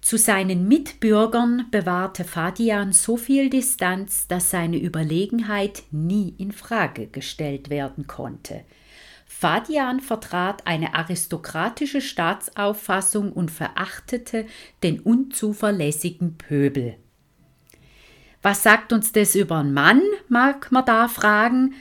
Zu 0.00 0.16
seinen 0.16 0.66
Mitbürgern 0.66 1.66
bewahrte 1.70 2.24
Fadian 2.24 2.92
so 2.92 3.16
viel 3.16 3.50
Distanz, 3.50 4.26
dass 4.26 4.50
seine 4.50 4.78
Überlegenheit 4.78 5.82
nie 5.90 6.34
in 6.38 6.52
Frage 6.52 7.06
gestellt 7.06 7.68
werden 7.68 8.06
konnte. 8.06 8.64
Fadian 9.26 10.00
vertrat 10.00 10.66
eine 10.66 10.94
aristokratische 10.94 12.00
Staatsauffassung 12.00 13.32
und 13.32 13.50
verachtete 13.50 14.46
den 14.82 15.00
unzuverlässigen 15.00 16.36
Pöbel. 16.36 16.96
Was 18.42 18.62
sagt 18.62 18.92
uns 18.92 19.12
das 19.12 19.34
über 19.34 19.58
einen 19.58 19.74
Mann, 19.74 20.02
mag 20.28 20.72
man 20.72 20.84
da 20.84 21.08
fragen, 21.08 21.74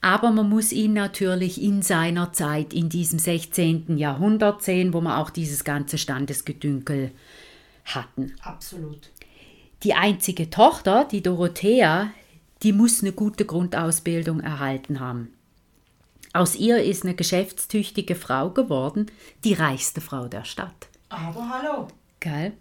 aber 0.00 0.30
man 0.30 0.48
muss 0.48 0.70
ihn 0.70 0.92
natürlich 0.92 1.60
in 1.62 1.82
seiner 1.82 2.32
Zeit, 2.32 2.72
in 2.72 2.88
diesem 2.88 3.18
16. 3.18 3.96
Jahrhundert 3.96 4.62
sehen, 4.62 4.92
wo 4.92 5.00
man 5.00 5.14
auch 5.14 5.30
dieses 5.30 5.64
ganze 5.64 5.98
Standesgedünkel 5.98 7.10
hatten. 7.84 8.34
absolut. 8.42 9.10
Die 9.82 9.94
einzige 9.94 10.48
Tochter, 10.48 11.04
die 11.04 11.22
Dorothea, 11.22 12.10
die 12.62 12.72
muss 12.72 13.02
eine 13.02 13.12
gute 13.12 13.44
Grundausbildung 13.44 14.40
erhalten 14.40 15.00
haben. 15.00 15.34
Aus 16.32 16.56
ihr 16.56 16.82
ist 16.82 17.04
eine 17.04 17.14
geschäftstüchtige 17.14 18.14
Frau 18.14 18.50
geworden, 18.50 19.06
die 19.44 19.52
reichste 19.52 20.00
Frau 20.00 20.26
der 20.26 20.44
Stadt. 20.44 20.88
Aber 21.10 21.48
hallo. 21.48 21.88
Gell? 22.20 22.52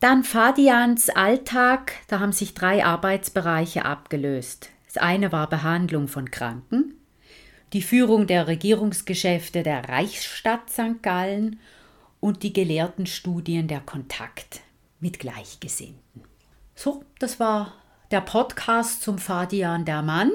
Dann 0.00 0.22
Fadians 0.22 1.10
Alltag, 1.10 1.92
da 2.06 2.20
haben 2.20 2.30
sich 2.30 2.54
drei 2.54 2.84
Arbeitsbereiche 2.84 3.84
abgelöst. 3.84 4.70
Das 4.86 4.96
eine 4.96 5.32
war 5.32 5.48
Behandlung 5.48 6.06
von 6.06 6.30
Kranken, 6.30 6.94
die 7.72 7.82
Führung 7.82 8.28
der 8.28 8.46
Regierungsgeschäfte 8.46 9.64
der 9.64 9.88
Reichsstadt 9.88 10.70
St. 10.70 11.02
Gallen 11.02 11.58
und 12.20 12.44
die 12.44 12.52
gelehrten 12.52 13.06
Studien 13.06 13.66
der 13.66 13.80
Kontakt 13.80 14.60
mit 15.00 15.18
Gleichgesinnten. 15.18 16.22
So, 16.76 17.02
das 17.18 17.40
war 17.40 17.74
der 18.12 18.20
Podcast 18.20 19.02
zum 19.02 19.18
Fadian 19.18 19.84
der 19.84 20.02
Mann. 20.02 20.30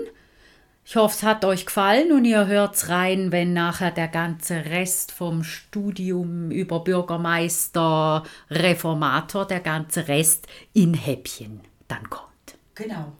Ich 0.85 0.97
hoffe, 0.97 1.15
es 1.15 1.23
hat 1.23 1.45
euch 1.45 1.65
gefallen 1.65 2.11
und 2.11 2.25
ihr 2.25 2.45
hört's 2.45 2.89
rein, 2.89 3.31
wenn 3.31 3.53
nachher 3.53 3.91
der 3.91 4.09
ganze 4.09 4.65
Rest 4.65 5.13
vom 5.13 5.43
Studium 5.43 6.51
über 6.51 6.81
Bürgermeister, 6.81 8.23
Reformator, 8.49 9.47
der 9.47 9.61
ganze 9.61 10.09
Rest 10.09 10.47
in 10.73 10.93
Häppchen 10.93 11.61
dann 11.87 12.09
kommt. 12.09 12.29
Genau. 12.75 13.13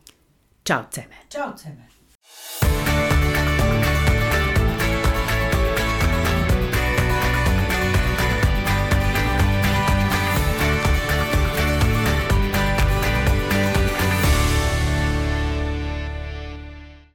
Ciao 0.65 0.85
zusammen. 0.89 1.13
Ciao 1.29 1.55
zusammen. 1.55 1.87